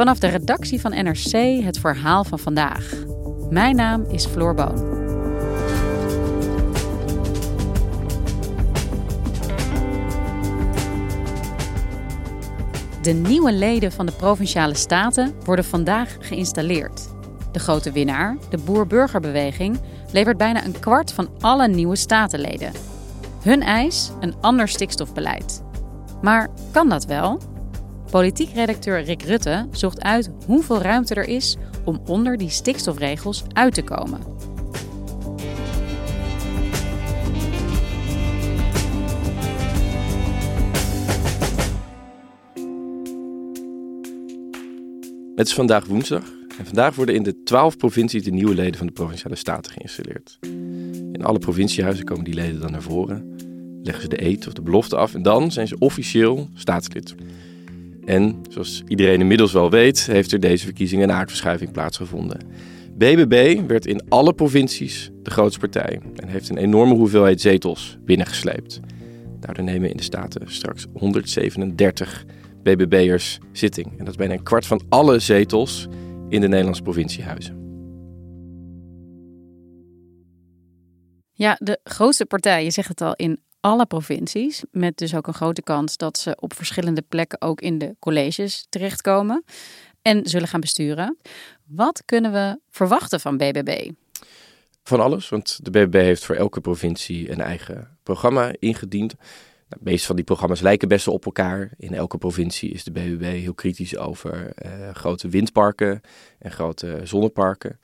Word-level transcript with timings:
Vanaf 0.00 0.18
de 0.18 0.26
redactie 0.26 0.80
van 0.80 0.90
NRC 0.90 1.62
het 1.64 1.78
verhaal 1.78 2.24
van 2.24 2.38
vandaag. 2.38 2.92
Mijn 3.50 3.76
naam 3.76 4.04
is 4.08 4.26
Floor 4.26 4.54
Boon. 4.54 4.74
De 13.02 13.12
nieuwe 13.12 13.52
leden 13.52 13.92
van 13.92 14.06
de 14.06 14.12
provinciale 14.12 14.74
staten 14.74 15.34
worden 15.44 15.64
vandaag 15.64 16.16
geïnstalleerd. 16.20 17.08
De 17.52 17.58
grote 17.58 17.92
winnaar, 17.92 18.36
de 18.50 18.58
Boer-Burgerbeweging, 18.58 19.80
levert 20.12 20.36
bijna 20.36 20.64
een 20.64 20.80
kwart 20.80 21.12
van 21.12 21.28
alle 21.40 21.68
nieuwe 21.68 21.96
statenleden. 21.96 22.72
Hun 23.42 23.62
eis: 23.62 24.10
een 24.20 24.34
ander 24.40 24.68
stikstofbeleid. 24.68 25.62
Maar 26.22 26.48
kan 26.72 26.88
dat 26.88 27.04
wel? 27.04 27.49
Politiek 28.10 28.50
redacteur 28.54 29.02
Rick 29.02 29.22
Rutte 29.22 29.66
zocht 29.70 30.02
uit 30.02 30.30
hoeveel 30.46 30.82
ruimte 30.82 31.14
er 31.14 31.28
is 31.28 31.56
om 31.84 32.00
onder 32.06 32.36
die 32.36 32.48
stikstofregels 32.48 33.44
uit 33.52 33.74
te 33.74 33.82
komen. 33.82 34.20
Het 45.36 45.46
is 45.48 45.54
vandaag 45.54 45.86
woensdag 45.86 46.24
en 46.58 46.66
vandaag 46.66 46.94
worden 46.94 47.14
in 47.14 47.22
de 47.22 47.42
twaalf 47.42 47.76
provincies 47.76 48.24
de 48.24 48.30
nieuwe 48.30 48.54
leden 48.54 48.76
van 48.76 48.86
de 48.86 48.92
Provinciale 48.92 49.36
Staten 49.36 49.72
geïnstalleerd. 49.72 50.38
In 51.12 51.24
alle 51.24 51.38
provinciehuizen 51.38 52.04
komen 52.04 52.24
die 52.24 52.34
leden 52.34 52.60
dan 52.60 52.70
naar 52.70 52.82
voren, 52.82 53.36
leggen 53.82 54.02
ze 54.02 54.08
de 54.08 54.24
eet 54.24 54.46
of 54.46 54.52
de 54.52 54.62
belofte 54.62 54.96
af 54.96 55.14
en 55.14 55.22
dan 55.22 55.52
zijn 55.52 55.68
ze 55.68 55.78
officieel 55.78 56.48
staatslid. 56.54 57.14
En 58.10 58.42
zoals 58.48 58.82
iedereen 58.86 59.20
inmiddels 59.20 59.52
wel 59.52 59.70
weet, 59.70 60.06
heeft 60.06 60.32
er 60.32 60.40
deze 60.40 60.64
verkiezingen 60.64 61.08
een 61.08 61.14
aardverschuiving 61.14 61.72
plaatsgevonden. 61.72 62.38
BBB 62.94 63.60
werd 63.66 63.86
in 63.86 64.02
alle 64.08 64.32
provincies 64.32 65.10
de 65.22 65.30
grootste 65.30 65.60
partij 65.60 66.00
en 66.16 66.28
heeft 66.28 66.48
een 66.48 66.56
enorme 66.56 66.94
hoeveelheid 66.94 67.40
zetels 67.40 67.98
binnengesleept. 68.04 68.80
Daardoor 69.40 69.64
nemen 69.64 69.90
in 69.90 69.96
de 69.96 70.02
Staten 70.02 70.52
straks 70.52 70.86
137 70.92 72.24
BBB'ers 72.62 73.38
zitting. 73.52 73.86
En 73.90 73.98
dat 73.98 74.08
is 74.08 74.16
bijna 74.16 74.32
een 74.32 74.42
kwart 74.42 74.66
van 74.66 74.82
alle 74.88 75.18
zetels 75.18 75.88
in 76.28 76.40
de 76.40 76.48
Nederlandse 76.48 76.82
provinciehuizen. 76.82 77.58
Ja, 81.32 81.56
de 81.58 81.80
grootste 81.84 82.26
partij, 82.26 82.64
je 82.64 82.70
zegt 82.70 82.88
het 82.88 83.00
al, 83.00 83.14
in 83.14 83.40
alle 83.60 83.86
provincies. 83.86 84.64
Met 84.70 84.96
dus 84.96 85.14
ook 85.14 85.26
een 85.26 85.34
grote 85.34 85.62
kans 85.62 85.96
dat 85.96 86.18
ze 86.18 86.36
op 86.40 86.54
verschillende 86.54 87.02
plekken 87.02 87.40
ook 87.40 87.60
in 87.60 87.78
de 87.78 87.96
colleges 87.98 88.66
terechtkomen. 88.68 89.44
En 90.02 90.26
zullen 90.26 90.48
gaan 90.48 90.60
besturen. 90.60 91.18
Wat 91.66 92.02
kunnen 92.04 92.32
we 92.32 92.60
verwachten 92.70 93.20
van 93.20 93.36
BBB? 93.36 93.90
Van 94.82 95.00
alles, 95.00 95.28
want 95.28 95.58
de 95.62 95.70
BBB 95.70 95.94
heeft 95.94 96.24
voor 96.24 96.34
elke 96.34 96.60
provincie 96.60 97.30
een 97.30 97.40
eigen 97.40 97.98
programma 98.02 98.52
ingediend. 98.58 99.14
De 99.68 99.76
meeste 99.80 100.06
van 100.06 100.16
die 100.16 100.24
programma's 100.24 100.60
lijken 100.60 100.88
best 100.88 101.04
wel 101.04 101.14
op 101.14 101.24
elkaar. 101.24 101.70
In 101.76 101.94
elke 101.94 102.18
provincie 102.18 102.70
is 102.70 102.84
de 102.84 102.90
BBB 102.90 103.22
heel 103.22 103.54
kritisch 103.54 103.96
over 103.96 104.52
uh, 104.64 104.90
grote 104.94 105.28
windparken 105.28 106.00
en 106.38 106.50
grote 106.50 107.00
zonneparken. 107.04 107.80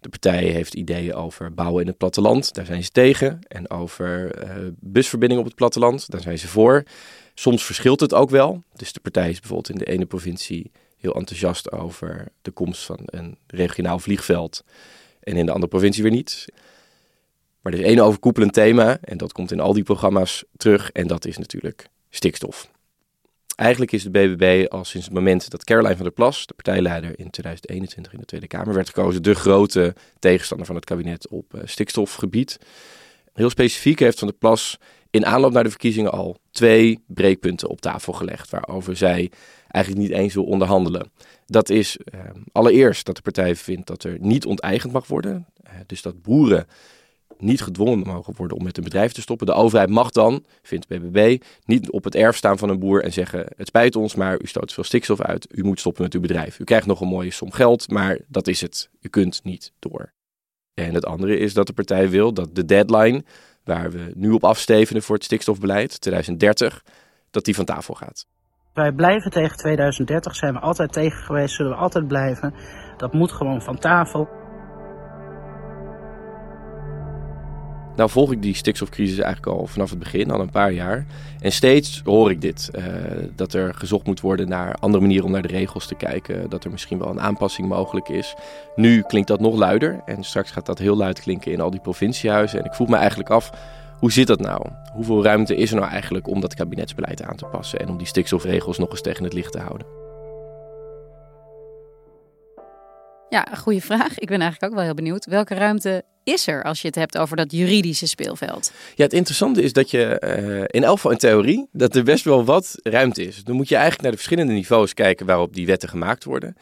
De 0.00 0.08
partij 0.08 0.44
heeft 0.44 0.74
ideeën 0.74 1.14
over 1.14 1.54
bouwen 1.54 1.80
in 1.80 1.88
het 1.88 1.96
platteland, 1.96 2.54
daar 2.54 2.66
zijn 2.66 2.82
ze 2.82 2.90
tegen. 2.90 3.38
En 3.48 3.70
over 3.70 4.42
uh, 4.44 4.68
busverbindingen 4.80 5.42
op 5.42 5.48
het 5.48 5.58
platteland, 5.58 6.10
daar 6.10 6.20
zijn 6.20 6.38
ze 6.38 6.48
voor. 6.48 6.82
Soms 7.34 7.64
verschilt 7.64 8.00
het 8.00 8.14
ook 8.14 8.30
wel. 8.30 8.62
Dus 8.74 8.92
de 8.92 9.00
partij 9.00 9.30
is 9.30 9.40
bijvoorbeeld 9.40 9.70
in 9.70 9.78
de 9.78 9.84
ene 9.84 10.06
provincie 10.06 10.70
heel 10.96 11.14
enthousiast 11.14 11.72
over 11.72 12.28
de 12.42 12.50
komst 12.50 12.84
van 12.84 12.98
een 13.04 13.38
regionaal 13.46 13.98
vliegveld. 13.98 14.64
En 15.20 15.36
in 15.36 15.46
de 15.46 15.52
andere 15.52 15.70
provincie 15.70 16.02
weer 16.02 16.12
niet. 16.12 16.44
Maar 17.60 17.72
er 17.72 17.78
is 17.78 17.84
één 17.84 17.98
overkoepelend 17.98 18.52
thema 18.52 18.98
en 19.00 19.16
dat 19.16 19.32
komt 19.32 19.52
in 19.52 19.60
al 19.60 19.72
die 19.72 19.82
programma's 19.82 20.44
terug 20.56 20.90
en 20.90 21.06
dat 21.06 21.24
is 21.24 21.38
natuurlijk 21.38 21.88
stikstof. 22.10 22.70
Eigenlijk 23.58 23.92
is 23.92 24.02
de 24.02 24.10
BBB 24.10 24.66
al 24.68 24.84
sinds 24.84 25.06
het 25.06 25.14
moment 25.14 25.50
dat 25.50 25.64
Caroline 25.64 25.94
van 25.94 26.04
der 26.04 26.12
Plas, 26.12 26.46
de 26.46 26.54
partijleider 26.54 27.18
in 27.18 27.30
2021 27.30 28.12
in 28.12 28.18
de 28.18 28.24
Tweede 28.24 28.46
Kamer, 28.46 28.74
werd 28.74 28.88
gekozen, 28.88 29.22
de 29.22 29.34
grote 29.34 29.94
tegenstander 30.18 30.66
van 30.66 30.74
het 30.74 30.84
kabinet 30.84 31.28
op 31.28 31.54
uh, 31.54 31.60
stikstofgebied. 31.64 32.58
Heel 33.34 33.50
specifiek 33.50 33.98
heeft 33.98 34.18
Van 34.18 34.28
der 34.28 34.36
Plas 34.36 34.78
in 35.10 35.26
aanloop 35.26 35.52
naar 35.52 35.62
de 35.62 35.70
verkiezingen 35.70 36.12
al 36.12 36.36
twee 36.50 37.04
breekpunten 37.06 37.68
op 37.68 37.80
tafel 37.80 38.12
gelegd, 38.12 38.50
waarover 38.50 38.96
zij 38.96 39.30
eigenlijk 39.68 40.08
niet 40.08 40.18
eens 40.18 40.34
wil 40.34 40.44
onderhandelen. 40.44 41.10
Dat 41.46 41.68
is 41.68 41.98
uh, 42.14 42.20
allereerst 42.52 43.06
dat 43.06 43.16
de 43.16 43.22
partij 43.22 43.56
vindt 43.56 43.86
dat 43.86 44.04
er 44.04 44.16
niet 44.20 44.46
onteigend 44.46 44.92
mag 44.92 45.06
worden, 45.06 45.46
uh, 45.64 45.70
dus 45.86 46.02
dat 46.02 46.22
boeren 46.22 46.66
niet 47.40 47.62
gedwongen 47.62 47.98
mogen 47.98 48.34
worden 48.36 48.56
om 48.56 48.64
met 48.64 48.76
een 48.76 48.84
bedrijf 48.84 49.12
te 49.12 49.20
stoppen. 49.20 49.46
De 49.46 49.52
overheid 49.52 49.90
mag 49.90 50.10
dan, 50.10 50.44
vindt 50.62 50.88
BBB, 50.88 51.42
niet 51.64 51.90
op 51.90 52.04
het 52.04 52.14
erf 52.14 52.36
staan 52.36 52.58
van 52.58 52.68
een 52.68 52.78
boer 52.78 53.04
en 53.04 53.12
zeggen: 53.12 53.46
Het 53.56 53.66
spijt 53.66 53.96
ons, 53.96 54.14
maar 54.14 54.40
u 54.40 54.46
stoot 54.46 54.72
veel 54.72 54.84
stikstof 54.84 55.20
uit. 55.20 55.46
U 55.50 55.64
moet 55.64 55.80
stoppen 55.80 56.02
met 56.02 56.14
uw 56.14 56.20
bedrijf. 56.20 56.58
U 56.58 56.64
krijgt 56.64 56.86
nog 56.86 57.00
een 57.00 57.08
mooie 57.08 57.30
som 57.30 57.52
geld, 57.52 57.90
maar 57.90 58.18
dat 58.28 58.46
is 58.46 58.60
het. 58.60 58.90
U 59.00 59.08
kunt 59.08 59.40
niet 59.44 59.72
door. 59.78 60.12
En 60.74 60.94
het 60.94 61.06
andere 61.06 61.38
is 61.38 61.54
dat 61.54 61.66
de 61.66 61.72
partij 61.72 62.10
wil 62.10 62.32
dat 62.32 62.54
de 62.54 62.64
deadline, 62.64 63.24
waar 63.64 63.90
we 63.90 64.12
nu 64.14 64.30
op 64.30 64.44
afstevenen 64.44 65.02
voor 65.02 65.14
het 65.14 65.24
stikstofbeleid, 65.24 66.00
2030, 66.00 66.84
dat 67.30 67.44
die 67.44 67.54
van 67.54 67.64
tafel 67.64 67.94
gaat. 67.94 68.26
Wij 68.74 68.92
blijven 68.92 69.30
tegen 69.30 69.56
2030, 69.56 70.34
zijn 70.34 70.52
we 70.52 70.60
altijd 70.60 70.92
tegen 70.92 71.22
geweest, 71.22 71.54
zullen 71.54 71.72
we 71.72 71.78
altijd 71.78 72.08
blijven. 72.08 72.54
Dat 72.96 73.12
moet 73.12 73.32
gewoon 73.32 73.62
van 73.62 73.78
tafel. 73.78 74.28
Nou 77.98 78.10
volg 78.10 78.32
ik 78.32 78.42
die 78.42 78.54
stikstofcrisis 78.54 79.18
eigenlijk 79.18 79.58
al 79.58 79.66
vanaf 79.66 79.90
het 79.90 79.98
begin, 79.98 80.30
al 80.30 80.40
een 80.40 80.50
paar 80.50 80.72
jaar. 80.72 81.06
En 81.40 81.52
steeds 81.52 82.02
hoor 82.04 82.30
ik 82.30 82.40
dit. 82.40 82.70
Uh, 82.74 82.84
dat 83.36 83.52
er 83.52 83.74
gezocht 83.74 84.06
moet 84.06 84.20
worden 84.20 84.48
naar 84.48 84.74
andere 84.74 85.02
manieren 85.02 85.26
om 85.26 85.32
naar 85.32 85.42
de 85.42 85.48
regels 85.48 85.86
te 85.86 85.94
kijken. 85.94 86.50
Dat 86.50 86.64
er 86.64 86.70
misschien 86.70 86.98
wel 86.98 87.08
een 87.08 87.20
aanpassing 87.20 87.68
mogelijk 87.68 88.08
is. 88.08 88.34
Nu 88.76 89.02
klinkt 89.02 89.28
dat 89.28 89.40
nog 89.40 89.56
luider. 89.56 90.02
En 90.04 90.24
straks 90.24 90.50
gaat 90.50 90.66
dat 90.66 90.78
heel 90.78 90.96
luid 90.96 91.20
klinken 91.20 91.52
in 91.52 91.60
al 91.60 91.70
die 91.70 91.80
provinciehuizen. 91.80 92.58
En 92.58 92.64
ik 92.64 92.74
vroeg 92.74 92.88
me 92.88 92.96
eigenlijk 92.96 93.30
af, 93.30 93.50
hoe 93.98 94.12
zit 94.12 94.26
dat 94.26 94.40
nou? 94.40 94.66
Hoeveel 94.92 95.24
ruimte 95.24 95.56
is 95.56 95.70
er 95.70 95.76
nou 95.76 95.90
eigenlijk 95.90 96.28
om 96.28 96.40
dat 96.40 96.54
kabinetsbeleid 96.54 97.22
aan 97.22 97.36
te 97.36 97.44
passen? 97.44 97.78
En 97.78 97.88
om 97.88 97.96
die 97.98 98.06
stikstofregels 98.06 98.78
nog 98.78 98.90
eens 98.90 99.02
tegen 99.02 99.24
het 99.24 99.32
licht 99.32 99.52
te 99.52 99.60
houden? 99.60 99.86
Ja, 103.28 103.46
goede 103.56 103.80
vraag. 103.80 104.18
Ik 104.18 104.28
ben 104.28 104.40
eigenlijk 104.40 104.72
ook 104.72 104.78
wel 104.78 104.86
heel 104.86 104.94
benieuwd. 104.94 105.26
Welke 105.26 105.54
ruimte 105.54 106.04
is 106.28 106.46
er 106.46 106.62
als 106.62 106.80
je 106.80 106.86
het 106.86 106.96
hebt 106.96 107.18
over 107.18 107.36
dat 107.36 107.52
juridische 107.52 108.06
speelveld? 108.06 108.72
Ja, 108.94 109.04
het 109.04 109.12
interessante 109.12 109.62
is 109.62 109.72
dat 109.72 109.90
je 109.90 110.22
uh, 110.24 110.64
in 110.66 110.84
elk 110.84 110.94
geval 110.94 111.10
in 111.10 111.18
theorie 111.18 111.68
dat 111.72 111.96
er 111.96 112.04
best 112.04 112.24
wel 112.24 112.44
wat 112.44 112.74
ruimte 112.82 113.22
is. 113.22 113.44
Dan 113.44 113.56
moet 113.56 113.68
je 113.68 113.74
eigenlijk 113.74 114.02
naar 114.02 114.12
de 114.12 114.18
verschillende 114.18 114.52
niveaus 114.52 114.94
kijken 114.94 115.26
waarop 115.26 115.54
die 115.54 115.66
wetten 115.66 115.88
gemaakt 115.88 116.24
worden. 116.24 116.56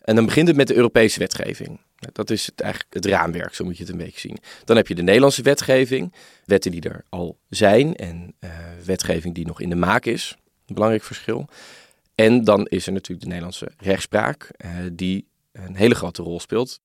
En 0.00 0.14
dan 0.14 0.24
begint 0.24 0.48
het 0.48 0.56
met 0.56 0.68
de 0.68 0.74
Europese 0.74 1.18
wetgeving. 1.18 1.80
Dat 2.12 2.30
is 2.30 2.46
het, 2.46 2.60
eigenlijk 2.60 2.94
het 2.94 3.06
raamwerk, 3.06 3.54
zo 3.54 3.64
moet 3.64 3.76
je 3.76 3.82
het 3.82 3.92
een 3.92 3.98
beetje 3.98 4.20
zien. 4.20 4.38
Dan 4.64 4.76
heb 4.76 4.88
je 4.88 4.94
de 4.94 5.02
Nederlandse 5.02 5.42
wetgeving, 5.42 6.12
wetten 6.44 6.70
die 6.70 6.80
er 6.80 7.04
al 7.08 7.38
zijn 7.48 7.96
en 7.96 8.34
uh, 8.40 8.50
wetgeving 8.84 9.34
die 9.34 9.46
nog 9.46 9.60
in 9.60 9.68
de 9.68 9.76
maak 9.76 10.04
is. 10.04 10.36
Een 10.66 10.74
belangrijk 10.74 11.04
verschil. 11.04 11.48
En 12.14 12.44
dan 12.44 12.66
is 12.66 12.86
er 12.86 12.92
natuurlijk 12.92 13.20
de 13.20 13.26
Nederlandse 13.26 13.70
rechtspraak, 13.76 14.50
uh, 14.64 14.70
die 14.92 15.26
een 15.52 15.76
hele 15.76 15.94
grote 15.94 16.22
rol 16.22 16.40
speelt. 16.40 16.80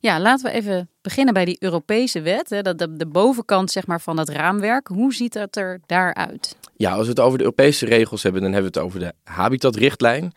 Ja, 0.00 0.20
laten 0.20 0.46
we 0.46 0.52
even 0.52 0.88
beginnen 1.00 1.34
bij 1.34 1.44
die 1.44 1.56
Europese 1.58 2.20
wet. 2.20 2.50
Hè, 2.50 2.62
de, 2.62 2.96
de, 2.96 3.06
bovenkant 3.06 3.70
zeg 3.70 3.86
maar, 3.86 4.00
van 4.00 4.16
dat 4.16 4.28
raamwerk. 4.28 4.88
Hoe 4.88 5.14
ziet 5.14 5.32
dat 5.32 5.56
er 5.56 5.80
daaruit? 5.86 6.56
Ja, 6.76 6.92
als 6.92 7.02
we 7.02 7.08
het 7.08 7.20
over 7.20 7.38
de 7.38 7.44
Europese 7.44 7.86
regels 7.86 8.22
hebben, 8.22 8.42
dan 8.42 8.52
hebben 8.52 8.72
we 8.72 8.78
het 8.78 8.86
over 8.86 9.00
de 9.00 9.12
habitatrichtlijn. 9.24 10.32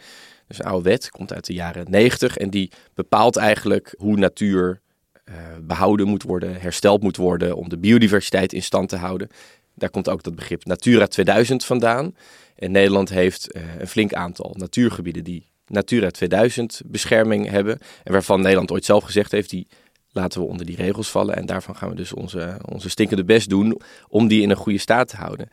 Dus 0.47 0.59
een 0.59 0.65
oude 0.65 0.89
wet, 0.89 1.09
komt 1.09 1.33
uit 1.33 1.45
de 1.45 1.53
jaren 1.53 1.85
90 1.89 2.38
en 2.38 2.50
die 2.50 2.71
bepaalt 2.94 3.35
eigenlijk 3.35 3.95
hoe 3.97 4.17
natuur 4.17 4.81
uh, 5.25 5.35
behouden 5.61 6.07
moet 6.07 6.23
worden, 6.23 6.61
hersteld 6.61 7.03
moet 7.03 7.17
worden 7.17 7.56
om 7.56 7.69
de 7.69 7.77
biodiversiteit 7.77 8.53
in 8.53 8.63
stand 8.63 8.89
te 8.89 8.95
houden. 8.95 9.29
Daar 9.75 9.89
komt 9.89 10.09
ook 10.09 10.23
dat 10.23 10.35
begrip 10.35 10.65
Natura 10.65 11.07
2000 11.07 11.65
vandaan. 11.65 12.15
En 12.56 12.71
Nederland 12.71 13.09
heeft 13.09 13.56
uh, 13.56 13.61
een 13.79 13.88
flink 13.88 14.13
aantal 14.13 14.56
natuurgebieden 14.57 15.23
die 15.23 15.48
Natura 15.69 16.10
2000 16.10 16.81
bescherming 16.86 17.50
hebben. 17.50 17.80
En 18.04 18.12
waarvan 18.12 18.42
Nederland 18.42 18.71
ooit 18.71 18.86
zelf 18.86 19.04
gezegd 19.04 19.31
heeft, 19.31 19.50
die 19.50 19.68
laten 20.12 20.42
we 20.42 20.48
onder 20.48 20.66
die 20.66 20.75
regels 20.75 21.10
vallen. 21.10 21.36
En 21.36 21.45
daarvan 21.45 21.75
gaan 21.75 21.89
we 21.89 21.95
dus 21.95 22.13
onze, 22.13 22.60
onze 22.66 22.89
stinkende 22.89 23.24
best 23.24 23.50
doen 23.50 23.81
om 24.07 24.27
die 24.27 24.42
in 24.42 24.50
een 24.50 24.56
goede 24.56 24.80
staat 24.80 25.07
te 25.07 25.16
houden. 25.16 25.50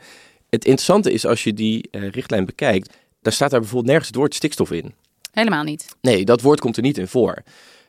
Het 0.49 0.65
interessante 0.65 1.13
is 1.13 1.27
als 1.27 1.45
je 1.45 1.53
die 1.53 1.89
uh, 1.91 2.09
richtlijn 2.09 2.45
bekijkt, 2.45 2.97
daar 3.21 3.33
staat 3.33 3.51
daar 3.51 3.61
bijvoorbeeld 3.61 3.91
nergens 3.91 4.09
het 4.09 4.17
woord 4.17 4.35
stikstof 4.35 4.71
in. 4.71 4.95
Helemaal 5.33 5.63
niet. 5.63 5.97
Nee, 6.01 6.25
dat 6.25 6.41
woord 6.41 6.61
komt 6.61 6.77
er 6.77 6.83
niet 6.83 6.99
in 6.99 7.09
voor. 7.09 7.43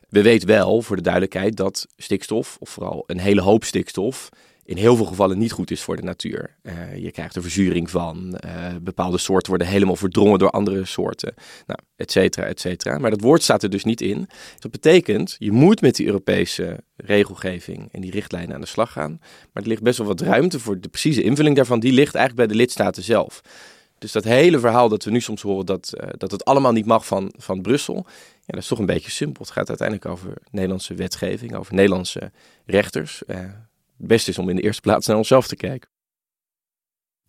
We 0.08 0.22
weten 0.22 0.48
wel, 0.48 0.82
voor 0.82 0.96
de 0.96 1.02
duidelijkheid, 1.02 1.56
dat 1.56 1.86
stikstof, 1.96 2.56
of 2.60 2.70
vooral 2.70 3.04
een 3.06 3.18
hele 3.18 3.40
hoop 3.40 3.64
stikstof, 3.64 4.28
in 4.68 4.76
heel 4.76 4.96
veel 4.96 5.04
gevallen 5.04 5.38
niet 5.38 5.52
goed 5.52 5.70
is 5.70 5.82
voor 5.82 5.96
de 5.96 6.02
natuur. 6.02 6.56
Uh, 6.62 6.96
je 6.96 7.10
krijgt 7.10 7.36
er 7.36 7.42
verzuring 7.42 7.90
van. 7.90 8.38
Uh, 8.44 8.76
bepaalde 8.82 9.18
soorten 9.18 9.48
worden 9.48 9.66
helemaal 9.66 9.96
verdrongen 9.96 10.38
door 10.38 10.50
andere 10.50 10.84
soorten. 10.84 11.34
Nou, 11.66 11.78
et 11.96 12.10
cetera, 12.10 12.46
et 12.46 12.60
cetera. 12.60 12.98
Maar 12.98 13.10
dat 13.10 13.20
woord 13.20 13.42
staat 13.42 13.62
er 13.62 13.70
dus 13.70 13.84
niet 13.84 14.00
in. 14.00 14.28
Dat 14.58 14.70
betekent, 14.70 15.36
je 15.38 15.52
moet 15.52 15.80
met 15.80 15.96
die 15.96 16.06
Europese 16.06 16.80
regelgeving 16.96 17.88
en 17.92 18.00
die 18.00 18.10
richtlijnen 18.10 18.54
aan 18.54 18.60
de 18.60 18.66
slag 18.66 18.92
gaan. 18.92 19.18
Maar 19.52 19.62
er 19.62 19.68
ligt 19.68 19.82
best 19.82 19.98
wel 19.98 20.06
wat 20.06 20.20
ruimte 20.20 20.60
voor 20.60 20.80
de 20.80 20.88
precieze 20.88 21.22
invulling 21.22 21.56
daarvan. 21.56 21.80
Die 21.80 21.92
ligt 21.92 22.14
eigenlijk 22.14 22.46
bij 22.46 22.56
de 22.56 22.62
lidstaten 22.62 23.02
zelf. 23.02 23.40
Dus 23.98 24.12
dat 24.12 24.24
hele 24.24 24.58
verhaal 24.58 24.88
dat 24.88 25.04
we 25.04 25.10
nu 25.10 25.20
soms 25.20 25.42
horen 25.42 25.66
dat, 25.66 25.92
uh, 26.00 26.08
dat 26.16 26.30
het 26.30 26.44
allemaal 26.44 26.72
niet 26.72 26.86
mag 26.86 27.06
van, 27.06 27.32
van 27.36 27.62
Brussel. 27.62 28.06
Ja, 28.32 28.54
dat 28.54 28.62
is 28.62 28.68
toch 28.68 28.78
een 28.78 28.86
beetje 28.86 29.10
simpel. 29.10 29.42
Het 29.42 29.52
gaat 29.52 29.68
uiteindelijk 29.68 30.08
over 30.08 30.32
Nederlandse 30.50 30.94
wetgeving, 30.94 31.54
over 31.54 31.74
Nederlandse 31.74 32.30
rechters 32.66 33.22
het 33.98 34.06
beste 34.06 34.30
is 34.30 34.38
om 34.38 34.48
in 34.48 34.56
de 34.56 34.62
eerste 34.62 34.80
plaats 34.80 35.06
naar 35.06 35.16
onszelf 35.16 35.46
te 35.46 35.56
kijken. 35.56 35.90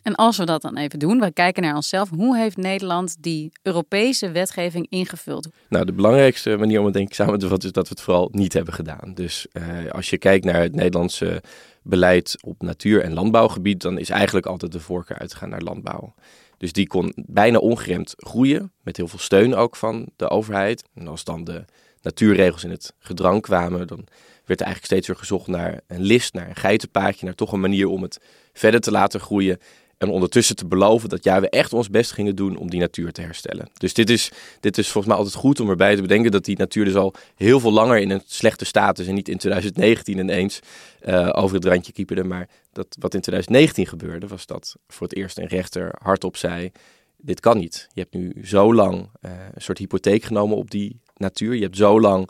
En 0.02 0.16
als 0.16 0.38
we 0.38 0.46
dat 0.46 0.62
dan 0.62 0.78
even 0.78 1.00
doen, 1.00 1.20
we 1.20 1.32
kijken 1.32 1.64
naar 1.64 1.76
onszelf, 1.76 2.10
hoe 2.10 2.38
heeft 2.38 2.58
Nederland 2.58 3.16
die 3.20 3.52
Europese 3.62 4.32
wetgeving 4.32 4.88
ingevuld? 4.90 5.50
Nou, 5.70 5.86
de 5.86 5.94
belangrijkste 5.94 6.58
manier 6.58 6.80
om 6.80 6.86
het 6.86 6.94
denk 6.94 7.08
ik 7.08 7.14
samen 7.14 7.40
te 7.40 7.48
vatten 7.48 7.68
is 7.68 7.74
dat 7.74 7.88
we 7.88 7.94
het 7.94 8.04
vooral 8.04 8.30
niet 8.32 8.54
hebben 8.54 8.74
gedaan. 8.74 9.14
Dus 9.14 9.48
uh, 9.54 9.92
als 9.92 10.10
je 10.10 10.18
kijkt 10.18 10.46
naar 10.46 10.62
het 10.62 10.76
Nederlandse 10.76 11.44
beleid 11.84 12.38
op 12.42 12.62
natuur- 12.62 13.04
en 13.04 13.14
landbouwgebied, 13.14 13.82
dan 13.82 13.98
is 13.98 14.10
eigenlijk 14.10 14.46
altijd 14.46 14.72
de 14.72 14.80
voorkeur 14.80 15.18
uitgegaan 15.18 15.50
naar 15.50 15.62
landbouw. 15.62 16.14
Dus 16.58 16.74
die 16.74 16.88
kon 16.88 17.14
bijna 17.16 17.58
ongeremd 17.58 18.14
groeien, 18.18 18.72
met 18.82 18.98
heel 18.98 19.08
veel 19.08 19.20
steun 19.20 19.56
ook 19.56 19.76
van 19.76 20.10
de 20.16 20.30
overheid. 20.30 20.84
En 20.94 21.08
als 21.08 21.24
dan 21.24 21.44
de 21.44 21.66
natuurregels 22.02 22.64
in 22.64 22.72
het 22.72 22.94
gedrang 23.00 23.42
kwamen, 23.42 23.88
dan 23.88 24.08
werd 24.50 24.60
er 24.60 24.66
eigenlijk 24.66 24.86
steeds 24.86 25.08
weer 25.08 25.16
gezocht 25.16 25.48
naar 25.48 25.82
een 25.88 26.02
list, 26.02 26.34
naar 26.34 26.50
een 26.50 26.56
geitenpaadje, 26.56 27.26
naar 27.26 27.36
toch 27.36 27.52
een 27.52 27.60
manier 27.60 27.88
om 27.88 28.02
het 28.02 28.20
verder 28.54 28.80
te 28.80 28.92
laten 28.92 29.20
groeien. 29.20 29.60
En 29.98 30.10
ondertussen 30.10 30.56
te 30.56 30.66
beloven 30.66 31.10
dat 31.10 31.24
ja, 31.24 31.42
we 31.42 31.50
echt 31.50 31.74
ons 31.74 31.90
best 31.90 32.12
gingen 32.12 32.36
doen 32.36 32.58
om 32.58 32.70
die 32.70 32.80
natuur 32.80 33.12
te 33.12 33.22
herstellen. 33.22 33.70
Dus 33.74 33.94
dit 33.94 34.10
is, 34.10 34.32
dit 34.60 34.78
is 34.78 34.86
volgens 34.86 35.06
mij 35.06 35.16
altijd 35.16 35.36
goed 35.36 35.60
om 35.60 35.70
erbij 35.70 35.96
te 35.96 36.02
bedenken 36.02 36.32
dat 36.32 36.46
die 36.46 36.58
natuur 36.58 36.86
dus 36.86 36.96
al 36.96 37.14
heel 37.36 37.60
veel 37.60 37.72
langer 37.72 37.98
in 38.00 38.10
een 38.10 38.22
slechte 38.26 38.66
staat 38.66 39.00
is. 39.00 39.08
En 39.08 39.14
niet 39.14 39.30
in 39.30 39.38
2019 39.38 40.18
ineens 40.18 40.60
uh, 41.06 41.30
over 41.32 41.56
het 41.56 41.66
randje 41.66 41.92
kieperde. 41.92 42.24
Maar 42.24 42.48
dat, 42.72 42.96
wat 43.00 43.14
in 43.14 43.22
2019 43.22 43.88
gebeurde, 43.88 44.28
was 44.28 44.46
dat 44.46 44.76
voor 44.88 45.08
het 45.08 45.16
eerst 45.16 45.38
een 45.38 45.48
rechter 45.48 45.96
hardop 46.02 46.38
zei: 46.38 46.72
Dit 47.18 47.40
kan 47.40 47.58
niet. 47.58 47.88
Je 47.94 48.02
hebt 48.02 48.14
nu 48.14 48.36
zo 48.44 48.74
lang 48.74 49.10
uh, 49.22 49.32
een 49.54 49.62
soort 49.62 49.78
hypotheek 49.78 50.24
genomen 50.24 50.58
op 50.58 50.72
die 50.72 51.00
natuur. 51.18 51.56
Je 51.56 51.64
hebt 51.64 51.78
zo 51.78 52.02
lang 52.02 52.30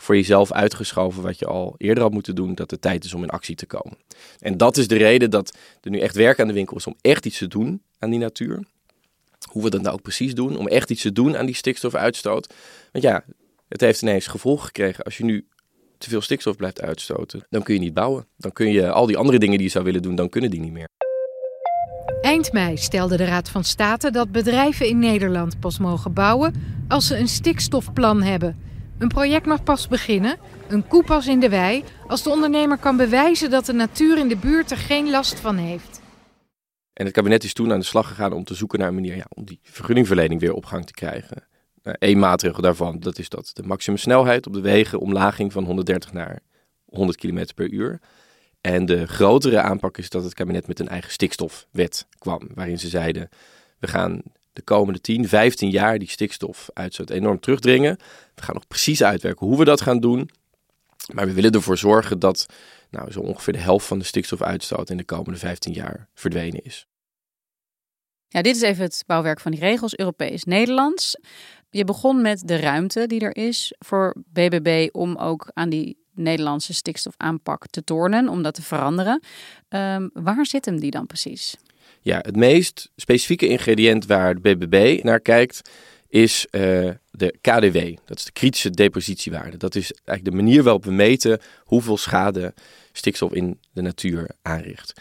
voor 0.00 0.16
jezelf 0.16 0.52
uitgeschoven 0.52 1.22
wat 1.22 1.38
je 1.38 1.46
al 1.46 1.74
eerder 1.76 2.02
had 2.02 2.12
moeten 2.12 2.34
doen, 2.34 2.54
dat 2.54 2.70
het 2.70 2.80
tijd 2.80 3.04
is 3.04 3.14
om 3.14 3.22
in 3.22 3.30
actie 3.30 3.54
te 3.54 3.66
komen. 3.66 3.96
En 4.38 4.56
dat 4.56 4.76
is 4.76 4.88
de 4.88 4.96
reden 4.96 5.30
dat 5.30 5.56
er 5.80 5.90
nu 5.90 5.98
echt 5.98 6.14
werk 6.14 6.40
aan 6.40 6.46
de 6.46 6.52
winkel 6.52 6.76
is 6.76 6.86
om 6.86 6.96
echt 7.00 7.26
iets 7.26 7.38
te 7.38 7.46
doen 7.46 7.82
aan 7.98 8.10
die 8.10 8.18
natuur. 8.18 8.64
Hoe 9.50 9.62
we 9.62 9.70
dat 9.70 9.82
nou 9.82 9.94
ook 9.94 10.02
precies 10.02 10.34
doen, 10.34 10.56
om 10.56 10.68
echt 10.68 10.90
iets 10.90 11.02
te 11.02 11.12
doen 11.12 11.36
aan 11.36 11.46
die 11.46 11.54
stikstofuitstoot. 11.54 12.54
Want 12.92 13.04
ja, 13.04 13.24
het 13.68 13.80
heeft 13.80 14.02
ineens 14.02 14.26
gevolgen 14.26 14.66
gekregen. 14.66 15.04
Als 15.04 15.16
je 15.16 15.24
nu 15.24 15.46
te 15.98 16.08
veel 16.08 16.20
stikstof 16.20 16.56
blijft 16.56 16.80
uitstoten, 16.80 17.46
dan 17.50 17.62
kun 17.62 17.74
je 17.74 17.80
niet 17.80 17.94
bouwen. 17.94 18.26
Dan 18.36 18.52
kun 18.52 18.72
je 18.72 18.90
al 18.90 19.06
die 19.06 19.16
andere 19.16 19.38
dingen 19.38 19.56
die 19.56 19.66
je 19.66 19.72
zou 19.72 19.84
willen 19.84 20.02
doen, 20.02 20.14
dan 20.14 20.28
kunnen 20.28 20.50
die 20.50 20.60
niet 20.60 20.72
meer. 20.72 20.88
Eind 22.20 22.52
mei 22.52 22.76
stelde 22.76 23.16
de 23.16 23.24
Raad 23.24 23.48
van 23.48 23.64
State 23.64 24.10
dat 24.10 24.32
bedrijven 24.32 24.88
in 24.88 24.98
Nederland 24.98 25.60
pas 25.60 25.78
mogen 25.78 26.12
bouwen 26.12 26.54
als 26.88 27.06
ze 27.06 27.16
een 27.16 27.28
stikstofplan 27.28 28.22
hebben. 28.22 28.69
Een 29.00 29.08
project 29.08 29.46
mag 29.46 29.62
pas 29.62 29.88
beginnen, 29.88 30.38
een 30.68 30.86
koe 30.86 31.04
pas 31.04 31.26
in 31.26 31.40
de 31.40 31.48
wei, 31.48 31.84
als 32.06 32.22
de 32.22 32.30
ondernemer 32.30 32.78
kan 32.78 32.96
bewijzen 32.96 33.50
dat 33.50 33.66
de 33.66 33.72
natuur 33.72 34.18
in 34.18 34.28
de 34.28 34.36
buurt 34.36 34.70
er 34.70 34.76
geen 34.76 35.10
last 35.10 35.40
van 35.40 35.56
heeft. 35.56 36.00
En 36.92 37.04
het 37.04 37.14
kabinet 37.14 37.44
is 37.44 37.52
toen 37.52 37.72
aan 37.72 37.78
de 37.78 37.84
slag 37.84 38.08
gegaan 38.08 38.32
om 38.32 38.44
te 38.44 38.54
zoeken 38.54 38.78
naar 38.78 38.88
een 38.88 38.94
manier 38.94 39.16
ja, 39.16 39.26
om 39.28 39.44
die 39.44 39.60
vergunningverlening 39.62 40.40
weer 40.40 40.52
op 40.52 40.64
gang 40.64 40.86
te 40.86 40.92
krijgen. 40.92 41.46
Eén 41.82 42.18
maatregel 42.18 42.62
daarvan, 42.62 43.00
dat 43.00 43.18
is 43.18 43.28
dat 43.28 43.50
de 43.52 43.62
maximumsnelheid 43.62 44.46
op 44.46 44.52
de 44.52 44.60
wegen 44.60 45.00
omlaging 45.00 45.52
van 45.52 45.64
130 45.64 46.12
naar 46.12 46.40
100 46.84 47.18
km 47.18 47.46
per 47.54 47.70
uur. 47.70 48.00
En 48.60 48.86
de 48.86 49.06
grotere 49.06 49.60
aanpak 49.60 49.98
is 49.98 50.10
dat 50.10 50.24
het 50.24 50.34
kabinet 50.34 50.66
met 50.66 50.80
een 50.80 50.88
eigen 50.88 51.12
stikstofwet 51.12 52.06
kwam, 52.18 52.48
waarin 52.54 52.78
ze 52.78 52.88
zeiden, 52.88 53.28
we 53.78 53.86
gaan 53.86 54.22
de 54.52 54.62
komende 54.62 55.00
10, 55.00 55.28
15 55.28 55.70
jaar 55.70 55.98
die 55.98 56.08
stikstofuitstoot 56.08 57.10
enorm 57.10 57.40
terugdringen. 57.40 57.96
We 58.34 58.42
gaan 58.42 58.54
nog 58.54 58.66
precies 58.66 59.02
uitwerken 59.02 59.46
hoe 59.46 59.58
we 59.58 59.64
dat 59.64 59.80
gaan 59.80 60.00
doen. 60.00 60.30
Maar 61.12 61.26
we 61.26 61.32
willen 61.32 61.52
ervoor 61.52 61.78
zorgen 61.78 62.18
dat 62.18 62.46
nou, 62.90 63.12
zo 63.12 63.20
ongeveer 63.20 63.52
de 63.52 63.58
helft 63.58 63.86
van 63.86 63.98
de 63.98 64.04
stikstofuitstoot 64.04 64.90
in 64.90 64.96
de 64.96 65.04
komende 65.04 65.38
15 65.38 65.72
jaar 65.72 66.08
verdwenen 66.14 66.64
is. 66.64 66.86
Ja, 68.28 68.42
dit 68.42 68.56
is 68.56 68.62
even 68.62 68.84
het 68.84 69.02
bouwwerk 69.06 69.40
van 69.40 69.50
die 69.50 69.60
regels, 69.60 69.96
Europees, 69.96 70.44
Nederlands. 70.44 71.16
Je 71.70 71.84
begon 71.84 72.20
met 72.20 72.48
de 72.48 72.56
ruimte 72.56 73.06
die 73.06 73.20
er 73.20 73.36
is 73.36 73.74
voor 73.78 74.16
BBB 74.26 74.88
om 74.92 75.16
ook 75.16 75.50
aan 75.52 75.68
die 75.68 75.98
Nederlandse 76.14 76.74
stikstofaanpak 76.74 77.66
te 77.66 77.84
tornen, 77.84 78.28
om 78.28 78.42
dat 78.42 78.54
te 78.54 78.62
veranderen. 78.62 79.22
Um, 79.68 80.10
waar 80.12 80.46
zit 80.46 80.64
hem 80.64 80.80
die 80.80 80.90
dan 80.90 81.06
precies? 81.06 81.56
Ja, 82.02 82.18
het 82.22 82.36
meest 82.36 82.90
specifieke 82.96 83.48
ingrediënt 83.48 84.06
waar 84.06 84.34
de 84.34 84.40
BBB 84.40 85.02
naar 85.02 85.20
kijkt 85.20 85.70
is 86.08 86.46
uh, 86.50 86.60
de 87.10 87.34
KDW. 87.40 87.96
Dat 88.04 88.18
is 88.18 88.24
de 88.24 88.32
kritische 88.32 88.70
depositiewaarde. 88.70 89.56
Dat 89.56 89.74
is 89.74 89.92
eigenlijk 89.92 90.24
de 90.24 90.42
manier 90.42 90.62
waarop 90.62 90.84
we 90.84 90.92
meten 90.92 91.40
hoeveel 91.64 91.96
schade 91.96 92.54
stikstof 92.92 93.32
in 93.32 93.58
de 93.72 93.82
natuur 93.82 94.30
aanricht. 94.42 95.00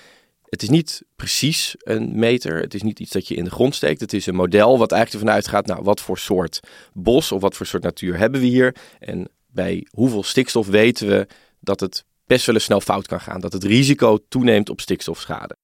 Het 0.49 0.61
is 0.61 0.69
niet 0.69 1.03
precies 1.15 1.75
een 1.77 2.19
meter. 2.19 2.61
Het 2.61 2.73
is 2.73 2.81
niet 2.81 2.99
iets 2.99 3.11
dat 3.11 3.27
je 3.27 3.35
in 3.35 3.43
de 3.43 3.49
grond 3.49 3.75
steekt. 3.75 4.01
Het 4.01 4.13
is 4.13 4.25
een 4.25 4.35
model 4.35 4.77
wat 4.77 4.91
eigenlijk 4.91 5.23
ervan 5.23 5.41
uitgaat, 5.41 5.65
nou, 5.65 5.83
wat 5.83 6.01
voor 6.01 6.17
soort 6.17 6.59
bos 6.93 7.31
of 7.31 7.41
wat 7.41 7.55
voor 7.55 7.65
soort 7.65 7.83
natuur 7.83 8.17
hebben 8.17 8.41
we 8.41 8.47
hier? 8.47 8.75
En 8.99 9.29
bij 9.47 9.87
hoeveel 9.89 10.23
stikstof 10.23 10.67
weten 10.67 11.07
we 11.07 11.27
dat 11.59 11.79
het 11.79 12.03
best 12.25 12.45
wel 12.45 12.55
eens 12.55 12.63
snel 12.63 12.81
fout 12.81 13.07
kan 13.07 13.21
gaan. 13.21 13.39
Dat 13.39 13.53
het 13.53 13.63
risico 13.63 14.17
toeneemt 14.29 14.69
op 14.69 14.81
stikstofschade. 14.81 15.57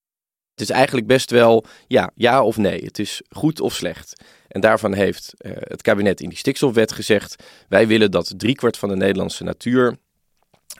Het 0.55 0.69
is 0.69 0.69
eigenlijk 0.69 1.07
best 1.07 1.31
wel 1.31 1.65
ja, 1.87 2.11
ja 2.15 2.43
of 2.43 2.57
nee. 2.57 2.83
Het 2.83 2.99
is 2.99 3.21
goed 3.29 3.59
of 3.59 3.73
slecht. 3.73 4.23
En 4.47 4.61
daarvan 4.61 4.93
heeft 4.93 5.33
uh, 5.37 5.51
het 5.55 5.81
kabinet 5.81 6.21
in 6.21 6.29
die 6.29 6.37
stikstofwet 6.37 6.91
gezegd: 6.91 7.43
wij 7.69 7.87
willen 7.87 8.11
dat 8.11 8.33
driekwart 8.37 8.77
van 8.77 8.89
de 8.89 8.95
Nederlandse 8.95 9.43
natuur 9.43 9.97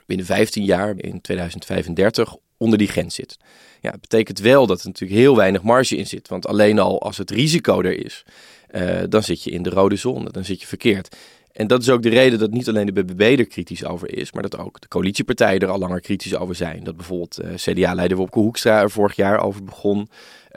binnen 0.06 0.26
15 0.26 0.64
jaar, 0.64 0.94
in 0.96 1.20
2035, 1.20 2.36
onder 2.56 2.78
die 2.78 2.88
grens 2.88 3.14
zit. 3.14 3.36
Ja, 3.80 3.90
het 3.90 4.00
betekent 4.00 4.38
wel 4.38 4.66
dat 4.66 4.80
er 4.80 4.86
natuurlijk 4.86 5.20
heel 5.20 5.36
weinig 5.36 5.62
marge 5.62 5.96
in 5.96 6.06
zit. 6.06 6.28
Want 6.28 6.46
alleen 6.46 6.78
al 6.78 7.02
als 7.02 7.18
het 7.18 7.30
risico 7.30 7.82
er 7.82 8.04
is, 8.04 8.24
uh, 8.70 9.02
dan 9.08 9.22
zit 9.22 9.42
je 9.42 9.50
in 9.50 9.62
de 9.62 9.70
rode 9.70 9.96
zone, 9.96 10.30
dan 10.30 10.44
zit 10.44 10.60
je 10.60 10.66
verkeerd. 10.66 11.16
En 11.56 11.66
dat 11.66 11.80
is 11.82 11.90
ook 11.90 12.02
de 12.02 12.08
reden 12.08 12.38
dat 12.38 12.50
niet 12.50 12.68
alleen 12.68 12.86
de 12.86 13.04
BBB 13.04 13.38
er 13.38 13.46
kritisch 13.46 13.84
over 13.84 14.18
is, 14.18 14.32
maar 14.32 14.42
dat 14.42 14.58
ook 14.58 14.80
de 14.80 14.88
coalitiepartijen 14.88 15.60
er 15.60 15.68
al 15.68 15.78
langer 15.78 16.00
kritisch 16.00 16.36
over 16.36 16.54
zijn. 16.54 16.84
Dat 16.84 16.96
bijvoorbeeld 16.96 17.40
uh, 17.44 17.54
CDA-leider 17.54 18.16
Wopke 18.16 18.38
Hoekstra 18.38 18.80
er 18.80 18.90
vorig 18.90 19.16
jaar 19.16 19.40
over 19.40 19.64
begon. 19.64 20.08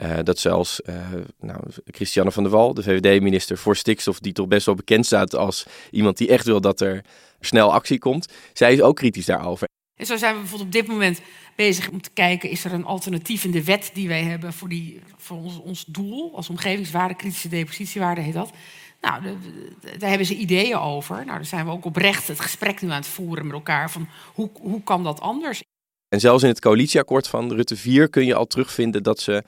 Uh, 0.02 0.18
dat 0.22 0.38
zelfs 0.38 0.80
uh, 0.86 0.94
nou, 1.40 1.60
Christiane 1.84 2.32
van 2.32 2.42
der 2.42 2.52
Wal, 2.52 2.74
de 2.74 2.82
VVD-minister 2.82 3.58
voor 3.58 3.76
stikstof, 3.76 4.18
die 4.18 4.32
toch 4.32 4.48
best 4.48 4.66
wel 4.66 4.74
bekend 4.74 5.06
staat 5.06 5.34
als 5.34 5.66
iemand 5.90 6.16
die 6.16 6.28
echt 6.28 6.44
wil 6.46 6.60
dat 6.60 6.80
er 6.80 7.04
snel 7.40 7.72
actie 7.72 7.98
komt, 7.98 8.32
zij 8.52 8.72
is 8.72 8.80
ook 8.80 8.96
kritisch 8.96 9.26
daarover. 9.26 9.68
En 9.96 10.06
zo 10.06 10.16
zijn 10.16 10.34
we 10.34 10.40
bijvoorbeeld 10.40 10.68
op 10.68 10.80
dit 10.80 10.86
moment 10.86 11.20
bezig 11.56 11.88
om 11.88 12.02
te 12.02 12.10
kijken... 12.10 12.50
is 12.50 12.64
er 12.64 12.72
een 12.72 12.84
alternatief 12.84 13.44
in 13.44 13.50
de 13.50 13.64
wet 13.64 13.90
die 13.94 14.08
wij 14.08 14.22
hebben 14.22 14.52
voor, 14.52 14.68
die, 14.68 15.00
voor 15.16 15.36
ons, 15.36 15.60
ons 15.60 15.84
doel... 15.84 16.36
als 16.36 16.50
omgevingswaarde, 16.50 17.14
kritische 17.14 17.48
depositiewaarde 17.48 18.20
heet 18.20 18.34
dat 18.34 18.50
Nou, 19.00 19.22
daar 19.98 20.08
hebben 20.08 20.26
ze 20.26 20.34
ideeën 20.36 20.78
over. 20.78 21.14
Nou, 21.16 21.26
daar 21.26 21.44
zijn 21.44 21.64
we 21.64 21.70
ook 21.70 21.84
oprecht 21.84 22.28
het 22.28 22.40
gesprek 22.40 22.80
nu 22.80 22.90
aan 22.90 22.96
het 22.96 23.06
voeren 23.06 23.46
met 23.46 23.54
elkaar 23.54 23.90
van 23.90 24.08
hoe, 24.34 24.50
hoe 24.60 24.82
kan 24.82 25.04
dat 25.04 25.20
anders? 25.20 25.62
En 26.08 26.20
zelfs 26.20 26.42
in 26.42 26.48
het 26.48 26.60
coalitieakkoord 26.60 27.28
van 27.28 27.52
Rutte 27.52 27.76
4 27.76 28.08
kun 28.08 28.26
je 28.26 28.34
al 28.34 28.46
terugvinden 28.46 29.02
dat 29.02 29.20
ze 29.20 29.44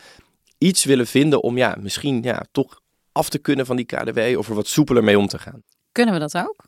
iets 0.58 0.84
willen 0.84 1.06
vinden 1.06 1.42
om 1.42 1.56
ja, 1.56 1.76
misschien 1.80 2.22
ja, 2.22 2.44
toch 2.52 2.80
af 3.12 3.28
te 3.28 3.38
kunnen 3.38 3.66
van 3.66 3.76
die 3.76 3.84
KDW 3.84 4.38
of 4.38 4.48
er 4.48 4.54
wat 4.54 4.66
soepeler 4.66 5.04
mee 5.04 5.18
om 5.18 5.26
te 5.26 5.38
gaan. 5.38 5.62
Kunnen 5.92 6.14
we 6.14 6.20
dat 6.20 6.36
ook? 6.36 6.64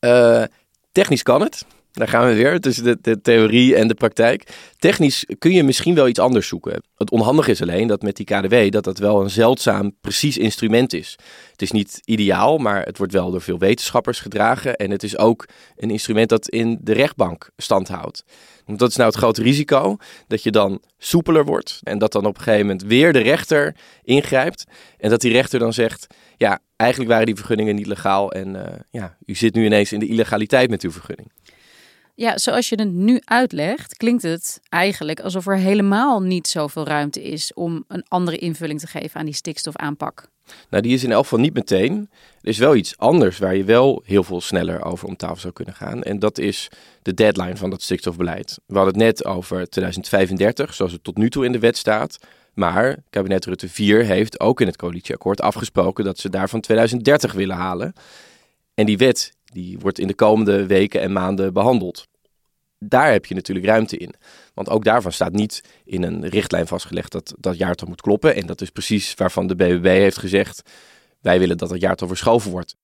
Uh, 0.00 0.44
technisch 0.92 1.22
kan 1.22 1.40
het. 1.40 1.66
Daar 1.92 2.08
gaan 2.08 2.26
we 2.26 2.34
weer, 2.34 2.60
tussen 2.60 2.84
de, 2.84 2.98
de, 3.00 3.20
theorie 3.20 3.76
en 3.76 3.88
de 3.88 3.94
praktijk. 3.94 4.48
Technisch 4.78 5.26
kun 5.38 5.52
je 5.52 5.62
misschien 5.62 5.94
wel 5.94 6.08
iets 6.08 6.18
anders 6.18 6.48
zoeken. 6.48 6.82
Het 6.96 7.10
onhandige 7.10 7.50
is 7.50 7.62
alleen 7.62 7.86
dat 7.86 8.02
met 8.02 8.16
die 8.16 8.26
KDW 8.26 8.70
dat 8.70 8.84
dat 8.84 8.98
wel 8.98 9.20
een 9.20 9.30
zeldzaam 9.30 9.96
precies 10.00 10.38
instrument 10.38 10.92
is. 10.92 11.18
Het 11.50 11.62
is 11.62 11.70
niet 11.70 12.00
ideaal, 12.04 12.58
maar 12.58 12.82
het 12.82 12.98
wordt 12.98 13.12
wel 13.12 13.30
door 13.30 13.40
veel 13.40 13.58
wetenschappers 13.58 14.20
gedragen. 14.20 14.76
En 14.76 14.90
het 14.90 15.02
is 15.02 15.18
ook 15.18 15.48
een 15.76 15.90
instrument 15.90 16.28
dat 16.28 16.48
in 16.48 16.78
de 16.80 16.92
rechtbank 16.92 17.50
stand 17.56 17.88
houdt. 17.88 18.24
Want 18.66 18.78
dat 18.78 18.90
is 18.90 18.96
nou 18.96 19.08
het 19.08 19.18
grote 19.18 19.42
risico, 19.42 19.96
dat 20.26 20.42
je 20.42 20.50
dan 20.50 20.82
soepeler 20.98 21.44
wordt. 21.44 21.80
En 21.82 21.98
dat 21.98 22.12
dan 22.12 22.26
op 22.26 22.36
een 22.36 22.42
gegeven 22.42 22.66
moment 22.66 22.82
weer 22.82 23.12
de 23.12 23.18
rechter 23.18 23.76
ingrijpt. 24.02 24.64
En 24.98 25.10
dat 25.10 25.20
die 25.20 25.32
rechter 25.32 25.58
dan 25.58 25.72
zegt, 25.72 26.06
ja, 26.36 26.60
eigenlijk 26.76 27.10
waren 27.10 27.26
die 27.26 27.36
vergunningen 27.36 27.74
niet 27.74 27.86
legaal. 27.86 28.32
En 28.32 28.54
uh, 28.54 28.62
ja, 28.90 29.16
u 29.26 29.34
zit 29.34 29.54
nu 29.54 29.64
ineens 29.64 29.92
in 29.92 30.00
de 30.00 30.06
illegaliteit 30.06 30.70
met 30.70 30.82
uw 30.82 30.92
vergunning. 30.92 31.32
Ja, 32.22 32.38
zoals 32.38 32.68
je 32.68 32.76
het 32.76 32.92
nu 32.92 33.20
uitlegt, 33.24 33.96
klinkt 33.96 34.22
het 34.22 34.60
eigenlijk 34.68 35.20
alsof 35.20 35.46
er 35.46 35.56
helemaal 35.56 36.20
niet 36.20 36.48
zoveel 36.48 36.86
ruimte 36.86 37.22
is 37.22 37.54
om 37.54 37.84
een 37.88 38.04
andere 38.08 38.38
invulling 38.38 38.80
te 38.80 38.86
geven 38.86 39.20
aan 39.20 39.24
die 39.24 39.34
stikstofaanpak. 39.34 40.28
Nou, 40.70 40.82
die 40.82 40.92
is 40.92 41.04
in 41.04 41.12
elk 41.12 41.22
geval 41.22 41.38
niet 41.38 41.54
meteen. 41.54 42.10
Er 42.40 42.48
is 42.48 42.58
wel 42.58 42.76
iets 42.76 42.98
anders 42.98 43.38
waar 43.38 43.56
je 43.56 43.64
wel 43.64 44.02
heel 44.04 44.24
veel 44.24 44.40
sneller 44.40 44.84
over 44.84 45.08
om 45.08 45.16
tafel 45.16 45.36
zou 45.36 45.52
kunnen 45.52 45.74
gaan. 45.74 46.02
En 46.02 46.18
dat 46.18 46.38
is 46.38 46.68
de 47.02 47.14
deadline 47.14 47.56
van 47.56 47.70
dat 47.70 47.82
stikstofbeleid. 47.82 48.58
We 48.66 48.74
hadden 48.74 48.94
het 48.94 49.02
net 49.02 49.24
over 49.24 49.68
2035, 49.68 50.74
zoals 50.74 50.92
het 50.92 51.04
tot 51.04 51.16
nu 51.16 51.30
toe 51.30 51.44
in 51.44 51.52
de 51.52 51.58
wet 51.58 51.76
staat. 51.76 52.18
Maar 52.54 52.96
kabinet 53.10 53.44
Rutte 53.44 53.68
4 53.68 54.04
heeft 54.04 54.40
ook 54.40 54.60
in 54.60 54.66
het 54.66 54.76
coalitieakkoord 54.76 55.40
afgesproken 55.40 56.04
dat 56.04 56.18
ze 56.18 56.30
daarvan 56.30 56.60
2030 56.60 57.32
willen 57.32 57.56
halen. 57.56 57.92
En 58.74 58.86
die 58.86 58.98
wet 58.98 59.32
die 59.52 59.78
wordt 59.78 59.98
in 59.98 60.06
de 60.06 60.14
komende 60.14 60.66
weken 60.66 61.00
en 61.00 61.12
maanden 61.12 61.52
behandeld. 61.52 62.10
Daar 62.82 63.12
heb 63.12 63.26
je 63.26 63.34
natuurlijk 63.34 63.66
ruimte 63.66 63.96
in. 63.96 64.14
Want 64.54 64.68
ook 64.68 64.84
daarvan 64.84 65.12
staat 65.12 65.32
niet 65.32 65.64
in 65.84 66.02
een 66.02 66.28
richtlijn 66.28 66.66
vastgelegd 66.66 67.12
dat 67.12 67.34
dat 67.38 67.58
jaartal 67.58 67.88
moet 67.88 68.00
kloppen. 68.00 68.34
En 68.34 68.46
dat 68.46 68.60
is 68.60 68.70
precies 68.70 69.14
waarvan 69.14 69.46
de 69.46 69.54
BBB 69.54 69.84
heeft 69.84 70.18
gezegd: 70.18 70.62
wij 71.20 71.38
willen 71.38 71.58
dat 71.58 71.68
dat 71.68 71.80
jaartal 71.80 72.08
verschoven 72.08 72.50
wordt. 72.50 72.76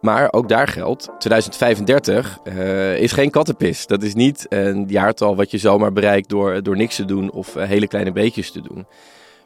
Maar 0.00 0.32
ook 0.32 0.48
daar 0.48 0.68
geldt, 0.68 1.10
2035 1.18 2.38
uh, 2.44 2.92
eh, 2.92 3.02
is 3.02 3.12
geen 3.12 3.30
kattenpis. 3.30 3.86
Dat 3.86 4.02
is 4.02 4.14
niet 4.14 4.46
een 4.48 4.84
jaartal 4.88 5.36
wat 5.36 5.50
je 5.50 5.58
zomaar 5.58 5.92
bereikt 5.92 6.28
door, 6.28 6.62
door 6.62 6.76
niks 6.76 6.96
te 6.96 7.04
doen 7.04 7.30
of 7.30 7.56
uh, 7.56 7.62
hele 7.64 7.88
kleine 7.88 8.12
beetjes 8.12 8.50
te 8.50 8.60
doen 8.60 8.86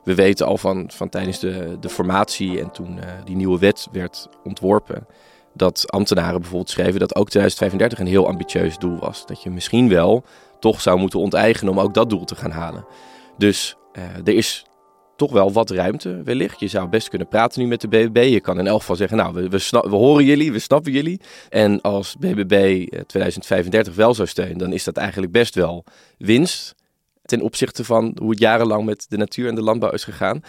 we 0.05 0.15
weten 0.15 0.47
al 0.47 0.59
van, 0.59 0.91
van 0.93 1.09
tijdens 1.09 1.39
de, 1.39 1.77
de 1.81 1.89
formatie 1.89 2.61
en 2.61 2.71
toen 2.71 2.97
uh, 2.97 3.05
die 3.25 3.37
nieuwe 3.37 3.59
wet 3.59 3.89
werd 3.93 4.29
ontworpen, 4.45 5.07
dat 5.55 5.91
ambtenaren 5.91 6.41
bijvoorbeeld 6.41 6.71
schreven 6.71 7.01
dat 7.01 7.15
ook 7.15 7.29
2035 7.29 7.99
een 7.99 8.07
heel 8.07 8.29
ambitieus 8.29 8.79
doel 8.79 8.99
was. 8.99 9.27
Dat 9.27 9.43
je 9.43 9.51
misschien 9.51 9.89
wel 9.89 10.25
toch 10.61 10.81
zou 10.81 10.99
moeten 10.99 11.19
onteigenen 11.19 11.73
om 11.73 11.81
ook 11.81 11.95
dat 11.95 12.11
doel 12.11 12.25
te 12.25 12.35
gaan 12.35 12.51
halen. 12.51 12.87
Dus 13.39 13.77
uh, 13.93 14.03
er 14.25 14.35
is 14.35 14.65
toch 15.17 15.33
wel 15.33 15.53
wat 15.53 15.71
ruimte 15.71 16.23
wellicht. 16.23 16.61
Je 16.61 16.69
zou 16.69 16.89
best 16.89 17.09
kunnen 17.09 17.29
praten 17.29 17.61
nu 17.61 17.67
met 17.67 17.81
de 17.81 17.89
BBB. 17.89 18.27
Je 18.31 18.41
kan 18.41 18.59
in 18.59 18.67
elk 18.67 18.81
geval 18.81 18.97
zeggen, 18.97 19.17
nou, 19.17 19.35
we, 19.35 19.49
we, 19.49 19.59
we 19.71 19.97
horen 19.97 20.25
jullie, 20.25 20.53
we 20.53 20.59
snappen 20.59 20.93
jullie. 20.93 21.21
En 21.49 21.81
als 21.81 22.17
BBB 22.17 22.87
2035 23.07 23.93
eh, 23.93 23.99
wel 23.99 24.15
zou 24.15 24.29
steunen, 24.29 24.59
dan 24.59 24.73
is 24.73 24.85
dat 24.85 24.97
eigenlijk 24.97 25.33
best 25.33 25.55
wel 25.55 25.85
winst 26.19 26.75
ten 27.25 27.41
opzichte 27.41 27.85
van 27.85 28.17
hoe 28.21 28.31
het 28.31 28.39
jarenlang 28.39 28.85
met 28.85 29.07
de 29.09 29.17
natuur 29.17 29.49
en 29.49 29.55
de 29.55 29.63
landbouw 29.63 29.91
is 29.91 30.05
gegaan. 30.05 30.43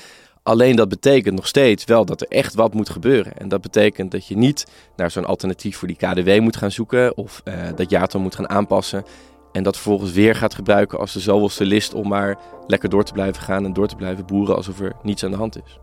Alleen 0.46 0.76
dat 0.76 0.90
betekent 0.90 1.36
nog 1.36 1.48
steeds 1.48 1.84
wel 1.84 2.06
dat 2.06 2.22
er 2.22 2.28
echt 2.28 2.54
wat 2.54 2.74
moet 2.74 2.90
gebeuren. 2.90 3.38
En 3.38 3.48
dat 3.48 3.62
betekent 3.62 4.12
dat 4.12 4.28
je 4.28 4.38
niet 4.38 4.66
naar 4.96 5.12
zo'n 5.12 5.26
alternatief 5.26 5.78
voor 5.78 5.88
die 5.88 5.98
KDW 5.98 6.40
moet 6.40 6.58
gaan 6.58 6.72
zoeken 6.72 7.18
of 7.18 7.42
uh, 7.46 7.54
dat 7.76 7.90
jaartal 7.90 8.20
moet 8.20 8.36
gaan 8.36 8.50
aanpassen. 8.50 9.04
En 9.52 9.64
dat 9.64 9.76
vervolgens 9.76 10.12
weer 10.12 10.36
gaat 10.36 10.56
gebruiken 10.56 11.00
als 11.00 11.14
de 11.14 11.20
zoveelste 11.20 11.66
list 11.66 11.94
om 11.94 12.08
maar 12.08 12.40
lekker 12.68 12.90
door 12.90 13.04
te 13.04 13.14
blijven 13.14 13.42
gaan 13.42 13.66
en 13.66 13.74
door 13.74 13.88
te 13.88 13.96
blijven 13.96 14.26
boeren 14.26 14.56
alsof 14.56 14.80
er 14.80 14.96
niets 15.04 15.24
aan 15.24 15.32
de 15.32 15.38
hand 15.38 15.58
is. 15.66 15.80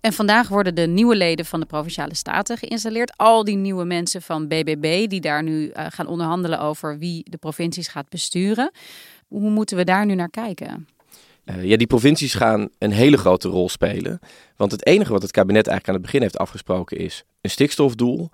En 0.00 0.12
vandaag 0.12 0.48
worden 0.48 0.74
de 0.74 0.86
nieuwe 0.86 1.16
leden 1.16 1.44
van 1.44 1.60
de 1.60 1.66
Provinciale 1.66 2.14
Staten 2.14 2.58
geïnstalleerd. 2.58 3.16
Al 3.16 3.44
die 3.44 3.56
nieuwe 3.56 3.84
mensen 3.84 4.22
van 4.22 4.48
BBB 4.48 5.08
die 5.08 5.20
daar 5.20 5.42
nu 5.42 5.68
uh, 5.68 5.86
gaan 5.88 6.06
onderhandelen 6.06 6.60
over 6.60 6.98
wie 6.98 7.30
de 7.30 7.36
provincies 7.36 7.88
gaat 7.88 8.08
besturen. 8.08 8.70
Hoe 9.28 9.50
moeten 9.50 9.76
we 9.76 9.84
daar 9.84 10.06
nu 10.06 10.14
naar 10.14 10.30
kijken? 10.30 10.86
Uh, 11.44 11.64
ja, 11.64 11.76
die 11.76 11.86
provincies 11.86 12.34
gaan 12.34 12.68
een 12.78 12.92
hele 12.92 13.16
grote 13.16 13.48
rol 13.48 13.68
spelen. 13.68 14.18
Want 14.56 14.72
het 14.72 14.86
enige 14.86 15.12
wat 15.12 15.22
het 15.22 15.30
kabinet 15.30 15.66
eigenlijk 15.66 15.88
aan 15.88 15.94
het 15.94 16.02
begin 16.02 16.20
heeft 16.20 16.38
afgesproken 16.38 16.96
is 16.96 17.24
een 17.40 17.50
stikstofdoel 17.50 18.30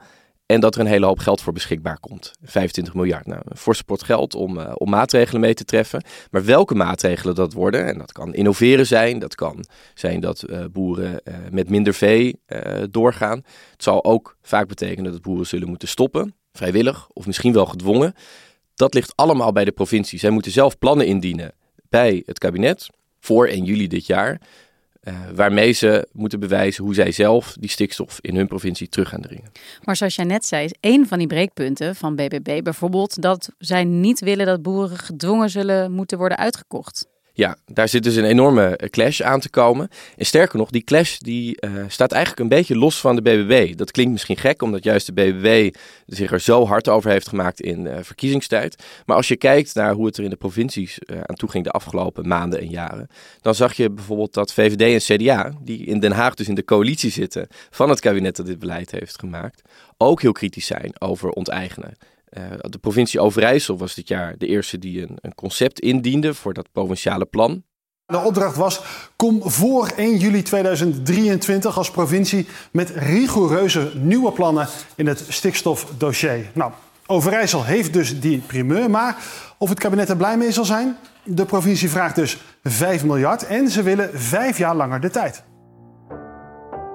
en 0.47 0.61
dat 0.61 0.75
er 0.75 0.81
een 0.81 0.87
hele 0.87 1.07
hoop 1.07 1.19
geld 1.19 1.41
voor 1.41 1.53
beschikbaar 1.53 2.01
komt. 2.01 2.33
25 2.43 2.95
miljard. 2.95 3.27
Nou, 3.27 3.43
een 3.47 3.99
geld 3.99 4.35
om, 4.35 4.59
uh, 4.59 4.73
om 4.75 4.91
maatregelen 4.91 5.41
mee 5.41 5.55
te 5.55 5.65
treffen. 5.65 6.03
Maar 6.31 6.45
welke 6.45 6.75
maatregelen 6.75 7.35
dat 7.35 7.53
worden, 7.53 7.87
en 7.87 7.99
dat 7.99 8.13
kan 8.13 8.35
innoveren 8.35 8.87
zijn, 8.87 9.19
dat 9.19 9.35
kan 9.35 9.65
zijn 9.95 10.21
dat 10.21 10.45
uh, 10.47 10.65
boeren 10.73 11.23
met 11.51 11.71
minder 11.71 11.95
vee 11.95 12.41
doorgaan. 12.91 13.37
Het 13.71 13.83
zal 13.83 14.05
ook 14.05 14.37
vaak 14.43 14.69
betekenen 14.69 15.13
dat 15.13 15.23
boeren 15.23 15.47
zullen 15.47 15.69
moeten 15.69 15.89
stoppen, 15.89 16.35
vrijwillig 16.53 17.09
of 17.13 17.27
misschien 17.27 17.53
wel 17.53 17.67
gedwongen. 17.67 18.15
Dat 18.81 18.95
ligt 18.95 19.13
allemaal 19.17 19.53
bij 19.53 19.65
de 19.65 19.73
provincie. 19.73 20.19
Zij 20.19 20.31
moeten 20.31 20.53
zelf 20.53 20.79
plannen 20.79 21.07
indienen 21.07 21.53
bij 21.89 22.23
het 22.27 22.39
kabinet 22.39 22.89
voor 23.19 23.47
1 23.47 23.65
juli 23.65 23.89
dit 23.89 24.07
jaar. 24.07 24.41
Uh, 25.05 25.15
waarmee 25.35 25.73
ze 25.73 26.09
moeten 26.13 26.41
bewijzen 26.41 26.85
hoe 26.85 26.95
zij 26.95 27.13
zelf 27.13 27.57
die 27.61 27.71
stikstof 27.71 28.19
in 28.21 28.37
hun 28.37 28.47
provincie 28.47 28.89
terug 28.89 29.09
gaan 29.09 29.21
dringen. 29.21 29.53
Maar 29.85 29.97
zoals 29.97 30.15
jij 30.15 30.25
net 30.25 30.45
zei, 30.45 30.65
is 30.65 30.75
één 30.81 31.07
van 31.07 31.19
die 31.19 31.27
breekpunten 31.27 31.97
van 31.97 32.17
BBB 32.17 32.63
bijvoorbeeld 32.63 33.23
dat 33.23 33.53
zij 33.59 33.85
niet 33.85 34.21
willen 34.21 34.47
dat 34.47 34.63
boeren 34.63 34.99
gedwongen 34.99 35.51
zullen 35.51 35.93
moeten 35.93 36.19
worden 36.19 36.39
uitgekocht. 36.39 37.07
Ja, 37.33 37.57
daar 37.67 37.89
zit 37.89 38.03
dus 38.03 38.17
een 38.17 38.25
enorme 38.25 38.77
eh, 38.77 38.89
clash 38.89 39.21
aan 39.21 39.41
te 39.41 39.51
komen. 39.51 39.89
En 40.17 40.27
sterker 40.27 40.59
nog, 40.59 40.71
die 40.71 40.83
clash 40.83 41.19
die, 41.19 41.57
uh, 41.65 41.85
staat 41.89 42.13
eigenlijk 42.13 42.43
een 42.43 42.59
beetje 42.59 42.77
los 42.77 43.01
van 43.01 43.17
de 43.17 43.23
BBB. 43.23 43.77
Dat 43.77 43.91
klinkt 43.91 44.13
misschien 44.13 44.37
gek, 44.37 44.63
omdat 44.63 44.85
juist 44.85 45.07
de 45.07 45.13
BBB 45.13 45.75
zich 46.07 46.33
er 46.33 46.41
zo 46.41 46.67
hard 46.67 46.89
over 46.89 47.11
heeft 47.11 47.29
gemaakt 47.29 47.61
in 47.61 47.85
uh, 47.85 47.97
verkiezingstijd. 48.01 48.83
Maar 49.07 49.17
als 49.17 49.29
je 49.29 49.37
kijkt 49.37 49.75
naar 49.75 49.93
hoe 49.93 50.07
het 50.07 50.17
er 50.17 50.25
in 50.25 50.31
de 50.31 50.37
provincies 50.37 50.99
aan 51.07 51.37
toe 51.37 51.51
ging 51.51 51.65
de 51.65 51.71
afgelopen 51.71 52.29
maanden 52.29 52.61
en 52.61 52.69
jaren, 52.69 53.09
dan 53.41 53.55
zag 53.55 53.73
je 53.73 53.91
bijvoorbeeld 53.91 54.35
dat 54.35 54.53
VVD 54.53 55.09
en 55.09 55.17
CDA, 55.17 55.53
die 55.63 55.85
in 55.85 56.01
Den 56.01 56.13
Haag 56.13 56.35
dus 56.35 56.49
in 56.49 56.55
de 56.55 56.65
coalitie 56.65 57.11
zitten 57.11 57.49
van 57.71 57.89
het 57.89 58.01
kabinet 58.01 58.37
dat 58.37 58.47
dit 58.47 58.59
beleid 58.59 58.91
heeft 58.91 59.19
gemaakt, 59.19 59.63
ook 59.97 60.23
heel 60.23 60.33
kritisch 60.33 60.67
zijn 60.67 60.93
over 60.99 61.31
onteigenen. 61.31 61.97
Uh, 62.39 62.45
de 62.61 62.79
provincie 62.79 63.21
Overijssel 63.21 63.79
was 63.79 63.95
dit 63.95 64.09
jaar 64.09 64.35
de 64.39 64.47
eerste 64.47 64.79
die 64.79 65.03
een, 65.03 65.19
een 65.21 65.35
concept 65.35 65.81
indiende 65.81 66.35
voor 66.35 66.55
dat 66.55 66.73
provinciale 66.73 67.25
plan. 67.25 67.63
De 68.07 68.19
opdracht 68.19 68.57
was: 68.57 68.81
kom 69.17 69.51
voor 69.51 69.93
1 69.97 70.17
juli 70.17 70.43
2023 70.43 71.77
als 71.77 71.91
provincie 71.91 72.47
met 72.73 72.91
rigoureuze 72.91 73.93
nieuwe 73.95 74.33
plannen 74.33 74.69
in 74.95 75.07
het 75.07 75.25
stikstofdossier. 75.29 76.51
Nou, 76.55 76.73
Overijssel 77.07 77.65
heeft 77.65 77.93
dus 77.93 78.21
die 78.21 78.39
primeur, 78.39 78.91
maar 78.91 79.17
of 79.59 79.69
het 79.69 79.79
kabinet 79.79 80.09
er 80.09 80.17
blij 80.17 80.37
mee 80.37 80.53
zal 80.53 80.65
zijn? 80.65 80.97
De 81.25 81.45
provincie 81.45 81.91
vraagt 81.91 82.15
dus 82.15 82.39
5 82.63 83.05
miljard 83.05 83.47
en 83.47 83.69
ze 83.69 83.83
willen 83.83 84.11
vijf 84.13 84.59
jaar 84.59 84.75
langer 84.75 85.01
de 85.01 85.11
tijd. 85.11 85.45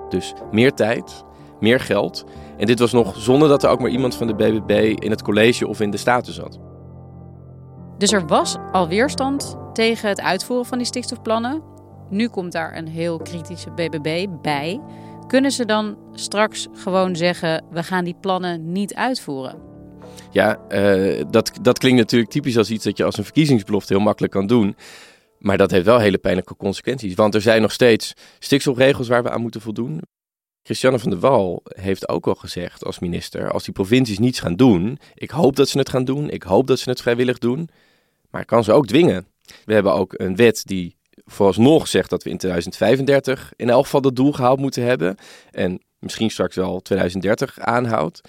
Dus 0.10 0.34
meer 0.52 0.74
tijd, 0.74 1.24
meer 1.60 1.80
geld. 1.80 2.26
En 2.58 2.66
dit 2.66 2.80
was 2.80 2.92
nog 2.92 3.16
zonder 3.18 3.50
dat 3.50 3.64
er 3.64 3.70
ook 3.70 3.80
maar 3.80 3.90
iemand 3.90 4.16
van 4.16 4.28
de 4.28 4.36
BBB 4.36 5.04
in 5.04 5.12
het 5.12 5.22
college 5.22 5.68
of 5.68 5.80
in 5.80 5.92
de 5.92 5.98
staten 5.98 6.34
zat. 6.34 6.60
Dus 7.98 8.12
er 8.12 8.28
was 8.28 8.58
al 8.72 8.88
weerstand 8.88 9.58
tegen 9.74 10.10
het 10.10 10.22
uitvoeren 10.22 10.66
van 10.66 10.78
die 10.78 10.88
stikstofplannen. 10.88 11.64
Nu 12.10 12.28
komt 12.28 12.52
daar 12.52 12.78
een 12.78 12.88
heel 12.88 13.18
kritische 13.18 13.72
BBB 13.72 14.28
bij. 14.42 14.82
Kunnen 15.28 15.52
ze 15.52 15.66
dan 15.66 15.98
straks 16.14 16.68
gewoon 16.74 17.16
zeggen: 17.16 17.66
we 17.72 17.84
gaan 17.84 18.04
die 18.04 18.18
plannen 18.22 18.72
niet 18.72 18.94
uitvoeren? 18.94 19.56
Ja, 20.32 20.60
uh, 20.70 21.24
dat, 21.30 21.52
dat 21.62 21.80
klinkt 21.80 22.00
natuurlijk 22.00 22.32
typisch 22.32 22.58
als 22.58 22.70
iets 22.70 22.84
dat 22.84 22.98
je 22.98 23.04
als 23.04 23.18
een 23.18 23.24
verkiezingsbelofte 23.24 23.94
heel 23.94 24.02
makkelijk 24.02 24.34
kan 24.34 24.48
doen. 24.48 24.76
Maar 25.40 25.58
dat 25.58 25.72
heeft 25.72 25.86
wel 25.86 26.00
hele 26.00 26.18
pijnlijke 26.18 26.56
consequenties. 26.56 27.14
Want 27.14 27.36
er 27.36 27.42
zijn 27.42 27.62
nog 27.62 27.72
steeds 27.72 28.14
stikstofregels 28.40 29.08
waar 29.08 29.24
we 29.24 29.30
aan 29.30 29.42
moeten 29.42 29.62
voldoen. 29.62 30.02
Christiane 30.66 31.00
van 31.00 31.10
der 31.10 31.20
Wal 31.20 31.62
heeft 31.64 32.10
ook 32.10 32.28
al 32.28 32.36
gezegd 32.36 32.86
als 32.86 33.00
minister: 33.00 33.52
als 33.52 33.64
die 33.64 33.74
provincies 33.74 34.20
niets 34.20 34.40
gaan 34.40 34.56
doen, 34.56 35.00
ik 35.14 35.30
hoop 35.30 35.56
dat 35.56 35.70
ze 35.70 35.78
het 35.78 35.90
gaan 35.90 36.06
doen, 36.06 36.30
ik 36.30 36.44
hoop 36.44 36.68
dat 36.68 36.80
ze 36.80 36.90
het 36.90 37.02
vrijwillig 37.02 37.38
doen, 37.38 37.70
maar 38.30 38.42
ik 38.42 38.48
kan 38.48 38.64
ze 38.64 38.72
ook 38.72 38.88
dwingen. 38.88 39.28
We 39.66 39.74
hebben 39.74 39.94
ook 39.94 40.14
een 40.18 40.36
wet 40.36 40.62
die 40.66 40.98
vooralsnog 41.26 41.88
zegt 41.88 42.10
dat 42.10 42.24
we 42.24 42.30
in 42.30 42.38
2035 42.38 43.54
in 43.56 43.70
elk 43.70 43.84
geval 43.84 44.02
dat 44.02 44.16
doel 44.16 44.32
gehaald 44.32 44.60
moeten 44.60 44.84
hebben. 44.84 45.16
En 45.52 45.82
misschien 46.00 46.32
straks 46.32 46.56
wel 46.56 46.82
2030 46.82 47.60
aanhoudt. 47.60 48.22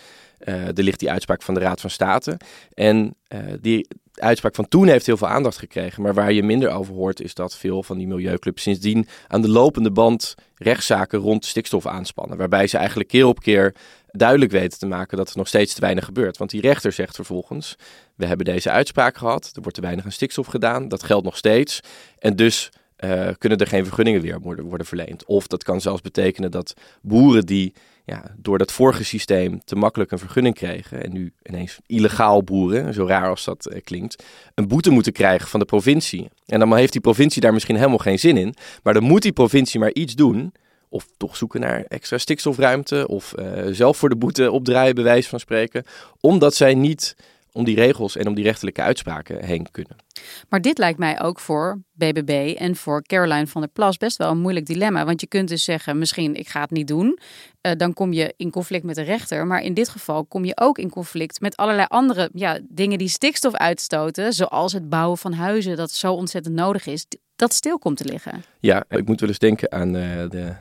Uh, 0.45 0.67
er 0.67 0.83
ligt 0.83 0.99
die 0.99 1.11
uitspraak 1.11 1.43
van 1.43 1.55
de 1.55 1.61
Raad 1.61 1.81
van 1.81 1.91
State. 1.91 2.37
En 2.75 3.15
uh, 3.29 3.41
die 3.61 3.89
uitspraak 4.15 4.55
van 4.55 4.69
toen 4.69 4.87
heeft 4.87 5.07
heel 5.07 5.17
veel 5.17 5.29
aandacht 5.29 5.59
gekregen. 5.59 6.03
Maar 6.03 6.15
waar 6.15 6.33
je 6.33 6.43
minder 6.43 6.71
over 6.71 6.95
hoort, 6.95 7.21
is 7.21 7.35
dat 7.35 7.57
veel 7.57 7.83
van 7.83 7.99
die 7.99 8.07
milieuclubs 8.07 8.63
sindsdien 8.63 9.09
aan 9.29 9.43
de 9.43 9.49
lopende 9.49 9.91
band 9.91 10.35
rechtszaken 10.55 11.19
rond 11.19 11.45
stikstof 11.45 11.87
aanspannen. 11.87 12.39
Waarbij 12.39 12.67
ze 12.67 12.77
eigenlijk 12.77 13.09
keer 13.09 13.27
op 13.27 13.41
keer 13.41 13.75
duidelijk 14.11 14.51
weten 14.51 14.79
te 14.79 14.87
maken 14.87 15.17
dat 15.17 15.31
er 15.31 15.37
nog 15.37 15.49
steeds 15.49 15.75
te 15.75 15.81
weinig 15.81 16.05
gebeurt. 16.05 16.37
Want 16.37 16.51
die 16.51 16.61
rechter 16.61 16.93
zegt 16.93 17.15
vervolgens: 17.15 17.77
We 18.15 18.27
hebben 18.27 18.47
deze 18.47 18.71
uitspraak 18.71 19.17
gehad, 19.17 19.51
er 19.55 19.61
wordt 19.63 19.75
te 19.75 19.81
weinig 19.81 20.05
aan 20.05 20.13
stikstof 20.13 20.47
gedaan, 20.47 20.89
dat 20.89 21.03
geldt 21.03 21.25
nog 21.25 21.37
steeds. 21.37 21.81
En 22.19 22.37
dus 22.37 22.71
uh, 23.05 23.29
kunnen 23.39 23.59
er 23.59 23.67
geen 23.67 23.85
vergunningen 23.85 24.21
weer 24.21 24.41
worden, 24.41 24.65
worden 24.65 24.87
verleend. 24.87 25.25
Of 25.25 25.47
dat 25.47 25.65
kan 25.65 25.81
zelfs 25.81 26.01
betekenen 26.01 26.51
dat 26.51 26.75
boeren 27.03 27.47
die 27.47 27.75
ja, 28.07 28.35
door 28.37 28.59
dat 28.59 28.73
vorige 28.73 29.05
systeem 29.05 29.61
te 29.65 29.77
makkelijk 29.77 30.11
een 30.11 30.19
vergunning 30.19 30.55
kregen 30.55 31.05
en 31.05 31.13
nu 31.13 31.33
ineens 31.43 31.79
illegaal 31.87 32.43
boeren, 32.43 32.95
zo 32.95 33.07
raar 33.07 33.29
als 33.29 33.45
dat 33.45 33.69
uh, 33.73 33.81
klinkt, 33.85 34.25
een 34.55 34.69
boete 34.69 34.91
moeten 34.91 35.13
krijgen 35.13 35.49
van 35.49 35.61
de 35.61 35.67
provincie. 35.67 36.29
En 36.47 36.59
dan 36.59 36.77
heeft 36.77 36.93
die 36.93 37.01
provincie 37.01 37.43
daar 37.43 37.53
misschien 37.53 37.77
helemaal 37.77 37.99
geen 37.99 38.19
zin 38.19 38.37
in, 38.37 38.55
maar 38.83 38.95
dan 38.95 39.03
moet 39.03 39.23
die 39.23 39.33
provincie 39.33 39.81
maar 39.81 39.93
iets 39.93 40.15
doen 40.15 40.53
of 40.89 41.07
toch 41.17 41.37
zoeken 41.37 41.61
naar 41.61 41.85
extra 41.89 42.19
stikstofruimte 42.19 43.09
of 43.09 43.35
uh, 43.39 43.63
zelf 43.71 43.97
voor 43.97 44.09
de 44.09 44.17
boete 44.17 44.51
opdraaien, 44.51 44.95
bewijs 44.95 45.29
van 45.29 45.41
spreken, 45.41 45.85
omdat 46.21 46.55
zij 46.55 46.75
niet 46.75 47.17
om 47.57 47.65
die 47.65 47.77
regels 47.77 48.17
en 48.17 48.27
om 48.27 48.35
die 48.35 48.45
rechterlijke 48.45 48.83
uitspraken 48.83 49.45
heen 49.45 49.71
kunnen. 49.71 49.97
Maar 50.49 50.61
dit 50.61 50.79
lijkt 50.79 50.99
mij 50.99 51.23
ook 51.23 51.41
voor 51.41 51.83
BBB 51.93 52.55
en 52.59 52.77
voor 52.77 53.03
Caroline 53.03 53.47
van 53.47 53.61
der 53.61 53.71
Plas 53.71 53.97
best 53.97 54.17
wel 54.17 54.31
een 54.31 54.39
moeilijk 54.39 54.67
dilemma. 54.67 55.05
Want 55.05 55.21
je 55.21 55.27
kunt 55.27 55.49
dus 55.49 55.65
zeggen, 55.65 55.99
misschien 55.99 56.35
ik 56.35 56.49
ga 56.49 56.61
het 56.61 56.71
niet 56.71 56.89
doen. 56.89 57.19
Uh, 57.63 57.73
dan 57.77 57.93
kom 57.93 58.13
je 58.13 58.35
in 58.37 58.51
conflict 58.51 58.85
met 58.85 58.95
de 58.95 59.03
rechter. 59.03 59.47
Maar 59.47 59.63
in 59.63 59.75
dit 59.75 59.89
geval 59.89 60.25
kom 60.25 60.45
je 60.45 60.57
ook 60.57 60.79
in 60.79 60.91
conflict 60.91 61.41
met 61.41 61.57
allerlei 61.57 61.87
andere 61.89 62.31
ja, 62.33 62.59
dingen 62.69 62.99
die 62.99 63.09
stikstof 63.09 63.55
uitstoten. 63.55 64.33
Zoals 64.33 64.73
het 64.73 64.89
bouwen 64.89 65.19
van 65.19 65.33
huizen, 65.33 65.77
dat 65.77 65.91
zo 65.91 66.13
ontzettend 66.13 66.55
nodig 66.55 66.87
is. 66.87 67.07
Dat 67.37 67.53
stil 67.53 67.79
komt 67.79 67.97
te 67.97 68.05
liggen. 68.05 68.45
Ja, 68.61 68.85
ik 68.89 69.07
moet 69.07 69.21
wel 69.21 69.29
eens 69.29 69.39
denken 69.39 69.73
aan 69.73 69.97
uh, 69.97 70.03
de 70.29 70.55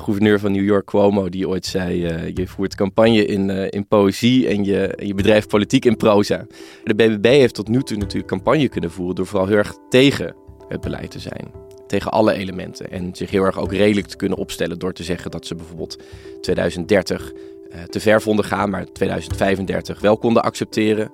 gouverneur 0.00 0.38
van 0.38 0.52
New 0.52 0.64
York, 0.64 0.86
Cuomo, 0.86 1.28
die 1.28 1.48
ooit 1.48 1.66
zei: 1.66 2.04
uh, 2.04 2.34
je 2.34 2.46
voert 2.46 2.74
campagne 2.74 3.24
in, 3.24 3.48
uh, 3.48 3.66
in 3.70 3.86
poëzie 3.86 4.48
en 4.48 4.64
je, 4.64 4.98
je 5.02 5.14
bedrijft 5.14 5.48
politiek 5.48 5.84
in 5.84 5.96
proza. 5.96 6.46
De 6.84 6.94
BBB 6.94 7.26
heeft 7.26 7.54
tot 7.54 7.68
nu 7.68 7.82
toe 7.82 7.96
natuurlijk 7.96 8.26
campagne 8.26 8.68
kunnen 8.68 8.90
voeren 8.90 9.14
door 9.14 9.26
vooral 9.26 9.46
heel 9.46 9.56
erg 9.56 9.74
tegen 9.88 10.34
het 10.68 10.80
beleid 10.80 11.10
te 11.10 11.18
zijn. 11.18 11.50
Tegen 11.86 12.10
alle 12.10 12.32
elementen. 12.32 12.90
En 12.90 13.14
zich 13.14 13.30
heel 13.30 13.44
erg 13.44 13.58
ook 13.58 13.72
redelijk 13.72 14.06
te 14.06 14.16
kunnen 14.16 14.38
opstellen 14.38 14.78
door 14.78 14.92
te 14.92 15.02
zeggen 15.02 15.30
dat 15.30 15.46
ze 15.46 15.54
bijvoorbeeld 15.54 15.98
2030 16.40 17.32
uh, 17.32 17.82
te 17.82 18.00
ver 18.00 18.22
vonden 18.22 18.44
gaan, 18.44 18.70
maar 18.70 18.84
2035 18.84 20.00
wel 20.00 20.18
konden 20.18 20.42
accepteren 20.42 21.10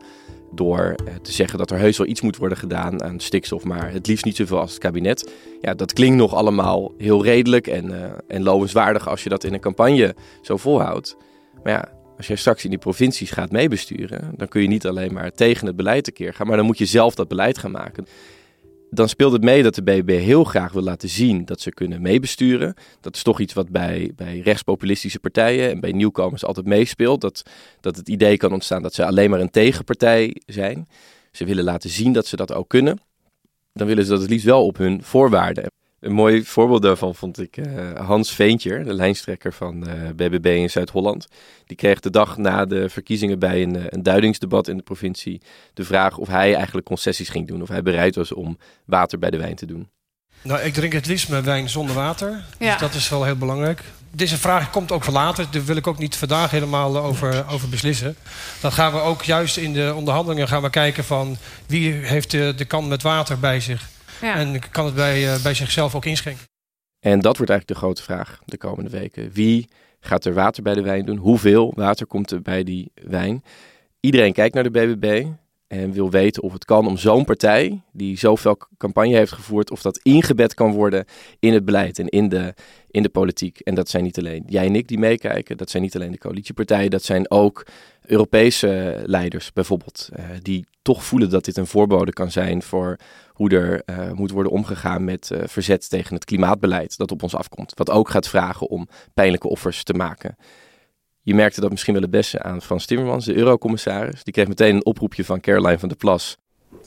door 0.52 0.94
eh, 1.06 1.14
te 1.14 1.32
zeggen 1.32 1.58
dat 1.58 1.70
er 1.70 1.78
heus 1.78 1.98
wel 1.98 2.06
iets 2.06 2.20
moet 2.20 2.36
worden 2.36 2.58
gedaan 2.58 3.02
aan 3.02 3.20
stikstof, 3.20 3.64
maar 3.64 3.92
het 3.92 4.06
liefst 4.06 4.24
niet 4.24 4.36
zoveel 4.36 4.58
als 4.58 4.70
het 4.70 4.80
kabinet. 4.80 5.32
Ja, 5.60 5.74
dat 5.74 5.92
klinkt 5.92 6.16
nog 6.16 6.34
allemaal 6.34 6.92
heel 6.98 7.24
redelijk 7.24 7.66
en, 7.66 7.90
uh, 7.90 8.04
en 8.28 8.42
lovenswaardig 8.42 9.08
als 9.08 9.22
je 9.22 9.28
dat 9.28 9.44
in 9.44 9.54
een 9.54 9.60
campagne 9.60 10.14
zo 10.42 10.56
volhoudt. 10.56 11.16
Maar 11.62 11.72
ja, 11.72 11.92
als 12.16 12.26
je 12.26 12.36
straks 12.36 12.64
in 12.64 12.70
die 12.70 12.78
provincies 12.78 13.30
gaat 13.30 13.50
meebesturen, 13.50 14.32
dan 14.36 14.48
kun 14.48 14.62
je 14.62 14.68
niet 14.68 14.86
alleen 14.86 15.12
maar 15.12 15.32
tegen 15.32 15.66
het 15.66 15.76
beleid 15.76 16.04
tekeer 16.04 16.34
gaan, 16.34 16.46
maar 16.46 16.56
dan 16.56 16.66
moet 16.66 16.78
je 16.78 16.86
zelf 16.86 17.14
dat 17.14 17.28
beleid 17.28 17.58
gaan 17.58 17.70
maken 17.70 18.06
dan 18.96 19.08
speelt 19.08 19.32
het 19.32 19.42
mee 19.42 19.62
dat 19.62 19.74
de 19.74 19.82
BBB 19.82 20.18
heel 20.20 20.44
graag 20.44 20.72
wil 20.72 20.82
laten 20.82 21.08
zien 21.08 21.44
dat 21.44 21.60
ze 21.60 21.70
kunnen 21.70 22.02
meebesturen. 22.02 22.74
Dat 23.00 23.16
is 23.16 23.22
toch 23.22 23.40
iets 23.40 23.52
wat 23.52 23.68
bij, 23.68 24.12
bij 24.16 24.40
rechtspopulistische 24.40 25.18
partijen 25.18 25.70
en 25.70 25.80
bij 25.80 25.92
nieuwkomers 25.92 26.44
altijd 26.44 26.66
meespeelt. 26.66 27.20
Dat, 27.20 27.42
dat 27.80 27.96
het 27.96 28.08
idee 28.08 28.36
kan 28.36 28.52
ontstaan 28.52 28.82
dat 28.82 28.94
ze 28.94 29.04
alleen 29.04 29.30
maar 29.30 29.40
een 29.40 29.50
tegenpartij 29.50 30.36
zijn. 30.46 30.88
Ze 31.32 31.44
willen 31.44 31.64
laten 31.64 31.90
zien 31.90 32.12
dat 32.12 32.26
ze 32.26 32.36
dat 32.36 32.52
ook 32.52 32.68
kunnen. 32.68 32.98
Dan 33.72 33.86
willen 33.86 34.04
ze 34.04 34.10
dat 34.10 34.20
het 34.20 34.30
liefst 34.30 34.46
wel 34.46 34.66
op 34.66 34.76
hun 34.76 35.02
voorwaarden. 35.02 35.70
Een 36.00 36.12
mooi 36.12 36.44
voorbeeld 36.44 36.82
daarvan 36.82 37.14
vond 37.14 37.40
ik 37.40 37.56
uh, 37.56 37.66
Hans 37.92 38.32
Veentjer, 38.32 38.84
de 38.84 38.94
lijnstrekker 38.94 39.52
van 39.52 39.88
uh, 39.88 40.08
BBB 40.08 40.46
in 40.46 40.70
Zuid-Holland. 40.70 41.26
Die 41.66 41.76
kreeg 41.76 42.00
de 42.00 42.10
dag 42.10 42.36
na 42.36 42.64
de 42.64 42.88
verkiezingen 42.88 43.38
bij 43.38 43.62
een, 43.62 43.76
uh, 43.76 43.84
een 43.86 44.02
duidingsdebat 44.02 44.68
in 44.68 44.76
de 44.76 44.82
provincie 44.82 45.40
de 45.74 45.84
vraag 45.84 46.16
of 46.16 46.28
hij 46.28 46.54
eigenlijk 46.54 46.86
concessies 46.86 47.28
ging 47.28 47.48
doen. 47.48 47.62
Of 47.62 47.68
hij 47.68 47.82
bereid 47.82 48.14
was 48.14 48.32
om 48.32 48.58
water 48.84 49.18
bij 49.18 49.30
de 49.30 49.36
wijn 49.36 49.56
te 49.56 49.66
doen. 49.66 49.88
Nou, 50.42 50.60
ik 50.60 50.74
drink 50.74 50.92
het 50.92 51.06
liefst 51.06 51.28
mijn 51.28 51.44
wijn 51.44 51.68
zonder 51.68 51.94
water. 51.94 52.44
Ja. 52.58 52.70
Dus 52.70 52.80
dat 52.80 52.94
is 52.94 53.08
wel 53.08 53.24
heel 53.24 53.36
belangrijk. 53.36 53.82
Deze 54.10 54.36
vraag 54.38 54.70
komt 54.70 54.92
ook 54.92 55.04
voor 55.04 55.12
later. 55.12 55.46
Daar 55.50 55.64
wil 55.64 55.76
ik 55.76 55.86
ook 55.86 55.98
niet 55.98 56.16
vandaag 56.16 56.50
helemaal 56.50 56.96
over, 56.96 57.44
over 57.50 57.68
beslissen. 57.68 58.16
Dan 58.60 58.72
gaan 58.72 58.92
we 58.92 58.98
ook 58.98 59.22
juist 59.22 59.56
in 59.56 59.72
de 59.72 59.92
onderhandelingen 59.96 60.48
gaan 60.48 60.62
we 60.62 60.70
kijken 60.70 61.04
van 61.04 61.36
wie 61.66 61.92
heeft 61.92 62.30
de, 62.30 62.52
de 62.56 62.64
kan 62.64 62.88
met 62.88 63.02
water 63.02 63.38
bij 63.38 63.60
zich. 63.60 63.88
Ja. 64.20 64.34
En 64.34 64.70
kan 64.70 64.84
het 64.84 64.94
bij, 64.94 65.34
uh, 65.34 65.42
bij 65.42 65.54
zichzelf 65.54 65.94
ook 65.94 66.04
inschenken. 66.04 66.44
En 67.00 67.20
dat 67.20 67.36
wordt 67.36 67.50
eigenlijk 67.50 67.80
de 67.80 67.86
grote 67.86 68.02
vraag 68.02 68.38
de 68.44 68.56
komende 68.56 68.90
weken. 68.90 69.32
Wie 69.32 69.68
gaat 70.00 70.24
er 70.24 70.34
water 70.34 70.62
bij 70.62 70.74
de 70.74 70.82
wijn 70.82 71.04
doen? 71.04 71.16
Hoeveel 71.16 71.72
water 71.74 72.06
komt 72.06 72.30
er 72.30 72.42
bij 72.42 72.64
die 72.64 72.90
wijn? 72.94 73.44
Iedereen 74.00 74.32
kijkt 74.32 74.54
naar 74.54 74.62
de 74.62 74.70
BBB 74.70 75.26
en 75.68 75.92
wil 75.92 76.10
weten 76.10 76.42
of 76.42 76.52
het 76.52 76.64
kan 76.64 76.86
om 76.86 76.96
zo'n 76.96 77.24
partij, 77.24 77.80
die 77.92 78.18
zoveel 78.18 78.58
campagne 78.78 79.16
heeft 79.16 79.32
gevoerd, 79.32 79.70
of 79.70 79.82
dat 79.82 80.00
ingebed 80.02 80.54
kan 80.54 80.72
worden 80.72 81.04
in 81.40 81.52
het 81.52 81.64
beleid 81.64 81.98
en 81.98 82.08
in 82.08 82.28
de, 82.28 82.54
in 82.90 83.02
de 83.02 83.08
politiek. 83.08 83.60
En 83.60 83.74
dat 83.74 83.88
zijn 83.88 84.04
niet 84.04 84.18
alleen 84.18 84.44
jij 84.46 84.66
en 84.66 84.74
ik 84.74 84.88
die 84.88 84.98
meekijken, 84.98 85.56
dat 85.56 85.70
zijn 85.70 85.82
niet 85.82 85.94
alleen 85.94 86.12
de 86.12 86.18
coalitiepartijen, 86.18 86.90
dat 86.90 87.02
zijn 87.02 87.30
ook 87.30 87.66
Europese 88.06 89.02
leiders 89.06 89.52
bijvoorbeeld, 89.52 90.08
uh, 90.18 90.24
die 90.42 90.66
toch 90.82 91.04
voelen 91.04 91.30
dat 91.30 91.44
dit 91.44 91.56
een 91.56 91.66
voorbode 91.66 92.12
kan 92.12 92.30
zijn 92.30 92.62
voor 92.62 92.96
hoe 93.28 93.50
er 93.50 93.82
uh, 93.86 94.12
moet 94.12 94.30
worden 94.30 94.52
omgegaan 94.52 95.04
met 95.04 95.30
uh, 95.32 95.38
verzet 95.44 95.90
tegen 95.90 96.14
het 96.14 96.24
klimaatbeleid 96.24 96.96
dat 96.96 97.12
op 97.12 97.22
ons 97.22 97.34
afkomt. 97.34 97.72
Wat 97.74 97.90
ook 97.90 98.10
gaat 98.10 98.28
vragen 98.28 98.68
om 98.68 98.88
pijnlijke 99.14 99.48
offers 99.48 99.82
te 99.82 99.94
maken. 99.94 100.36
Je 101.26 101.34
merkte 101.34 101.60
dat 101.60 101.70
misschien 101.70 101.92
wel 101.92 102.02
het 102.02 102.10
beste 102.10 102.42
aan 102.42 102.62
Frans 102.62 102.86
Timmermans, 102.86 103.24
de 103.24 103.34
eurocommissaris. 103.34 104.24
Die 104.24 104.32
kreeg 104.32 104.48
meteen 104.48 104.74
een 104.74 104.84
oproepje 104.84 105.24
van 105.24 105.40
Caroline 105.40 105.78
van 105.78 105.88
der 105.88 105.98
Plas. 105.98 106.36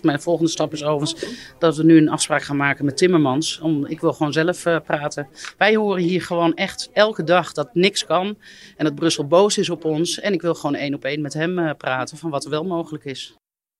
Mijn 0.01 0.21
volgende 0.21 0.51
stap 0.51 0.73
is 0.73 0.83
overigens 0.83 1.37
dat 1.57 1.77
we 1.77 1.83
nu 1.83 1.97
een 1.97 2.09
afspraak 2.09 2.41
gaan 2.41 2.57
maken 2.57 2.85
met 2.85 2.97
Timmermans. 2.97 3.59
Om, 3.59 3.85
ik 3.85 3.99
wil 3.99 4.13
gewoon 4.13 4.33
zelf 4.33 4.65
uh, 4.65 4.79
praten. 4.85 5.27
Wij 5.57 5.75
horen 5.75 6.03
hier 6.03 6.21
gewoon 6.21 6.53
echt 6.53 6.89
elke 6.93 7.23
dag 7.23 7.51
dat 7.51 7.69
niks 7.73 8.05
kan. 8.05 8.37
En 8.77 8.85
dat 8.85 8.95
Brussel 8.95 9.27
boos 9.27 9.57
is 9.57 9.69
op 9.69 9.85
ons. 9.85 10.19
En 10.19 10.33
ik 10.33 10.41
wil 10.41 10.55
gewoon 10.55 10.75
één 10.75 10.93
op 10.93 11.03
één 11.03 11.21
met 11.21 11.33
hem 11.33 11.59
uh, 11.59 11.71
praten 11.77 12.17
van 12.17 12.29
wat 12.29 12.43
er 12.43 12.49
wel 12.49 12.63
mogelijk 12.63 13.05
is. 13.05 13.35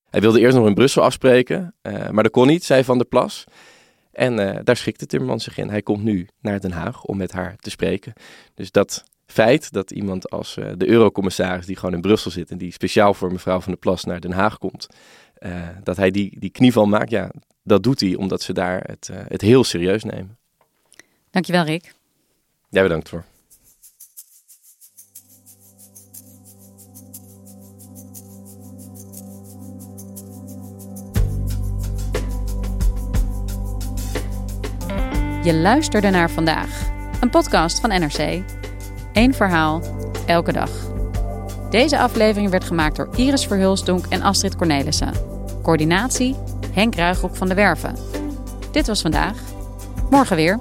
Hij 0.10 0.22
wilde 0.22 0.40
eerst 0.40 0.58
nog 0.58 0.68
in 0.68 0.74
Brussel 0.74 1.04
afspreken, 1.04 1.76
uh, 1.82 2.10
maar 2.10 2.24
dat 2.24 2.32
kon 2.32 2.48
niet, 2.48 2.64
zei 2.64 2.84
Van 2.84 2.98
der 2.98 3.08
Plas. 3.08 3.44
En 4.12 4.64
daar 4.64 4.78
schikte 4.78 5.06
Timmermans 5.06 5.44
zich 5.44 5.58
in. 5.58 5.70
Hij 5.70 5.82
komt 5.82 6.04
nu 6.04 6.28
naar 6.42 6.60
Den 6.60 6.72
Haag 6.72 7.04
om 7.04 7.18
met 7.18 7.32
haar 7.32 7.56
te 7.56 7.70
spreken. 7.70 8.14
Dus 8.54 8.72
dat 8.72 9.04
feit 9.32 9.72
dat 9.72 9.92
iemand 9.92 10.30
als 10.30 10.58
uh, 10.58 10.72
de 10.78 10.88
eurocommissaris, 10.88 11.66
die 11.66 11.76
gewoon 11.76 11.94
in 11.94 12.02
Brussel 12.02 12.32
zit 12.32 12.52
en 12.52 12.58
die 12.58 12.72
speciaal 12.72 13.14
voor 13.14 13.32
mevrouw 13.32 13.60
van 13.60 13.72
der 13.72 13.82
Plas 13.82 14.04
naar 14.04 14.20
Den 14.20 14.32
Haag 14.32 14.58
komt, 14.58 14.88
uh, 15.40 15.68
dat 15.84 15.98
hij 15.98 16.12
die, 16.12 16.40
die 16.40 16.50
knieval 16.50 16.86
maakt, 16.86 17.10
ja, 17.10 17.32
dat 17.64 17.84
doet 17.84 18.00
hij 18.00 18.16
omdat 18.16 18.42
ze 18.42 18.54
daar 18.54 18.84
het, 18.86 19.10
uh, 19.12 19.18
het 19.28 19.42
heel 19.42 19.64
serieus 19.64 20.04
nemen. 20.04 20.38
Dankjewel, 21.32 21.64
Rick. 21.64 21.94
Jij 22.70 22.84
bedankt 22.84 23.10
voor. 23.10 23.24
Je 35.44 35.54
luisterde 35.54 36.10
naar 36.10 36.32
vandaag, 36.32 36.90
een 37.22 37.30
podcast 37.30 37.80
van 37.80 37.90
NRC. 37.90 38.59
Eén 39.20 39.34
verhaal, 39.34 39.82
elke 40.26 40.52
dag. 40.52 40.70
Deze 41.70 42.00
aflevering 42.00 42.50
werd 42.50 42.64
gemaakt 42.64 42.96
door 42.96 43.10
Iris 43.16 43.46
Verhulsdonk 43.46 44.06
en 44.06 44.22
Astrid 44.22 44.56
Cornelissen. 44.56 45.14
Coördinatie 45.64 46.36
Henk 46.74 46.96
Ruigrok 46.96 47.36
van 47.36 47.48
de 47.48 47.54
Werven. 47.54 47.96
Dit 48.72 48.88
was 48.88 49.02
vandaag. 49.02 49.38
Morgen 50.10 50.36
weer. 50.36 50.58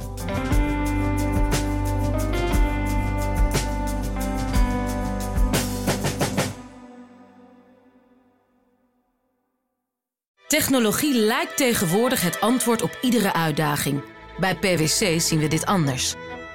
Technologie 10.47 11.14
lijkt 11.14 11.57
tegenwoordig 11.57 12.23
het 12.23 12.40
antwoord 12.40 12.83
op 12.83 12.99
iedere 13.03 13.33
uitdaging. 13.33 14.03
Bij 14.38 14.55
PwC 14.55 15.21
zien 15.21 15.38
we 15.38 15.49
dit 15.49 15.66
anders. 15.66 16.14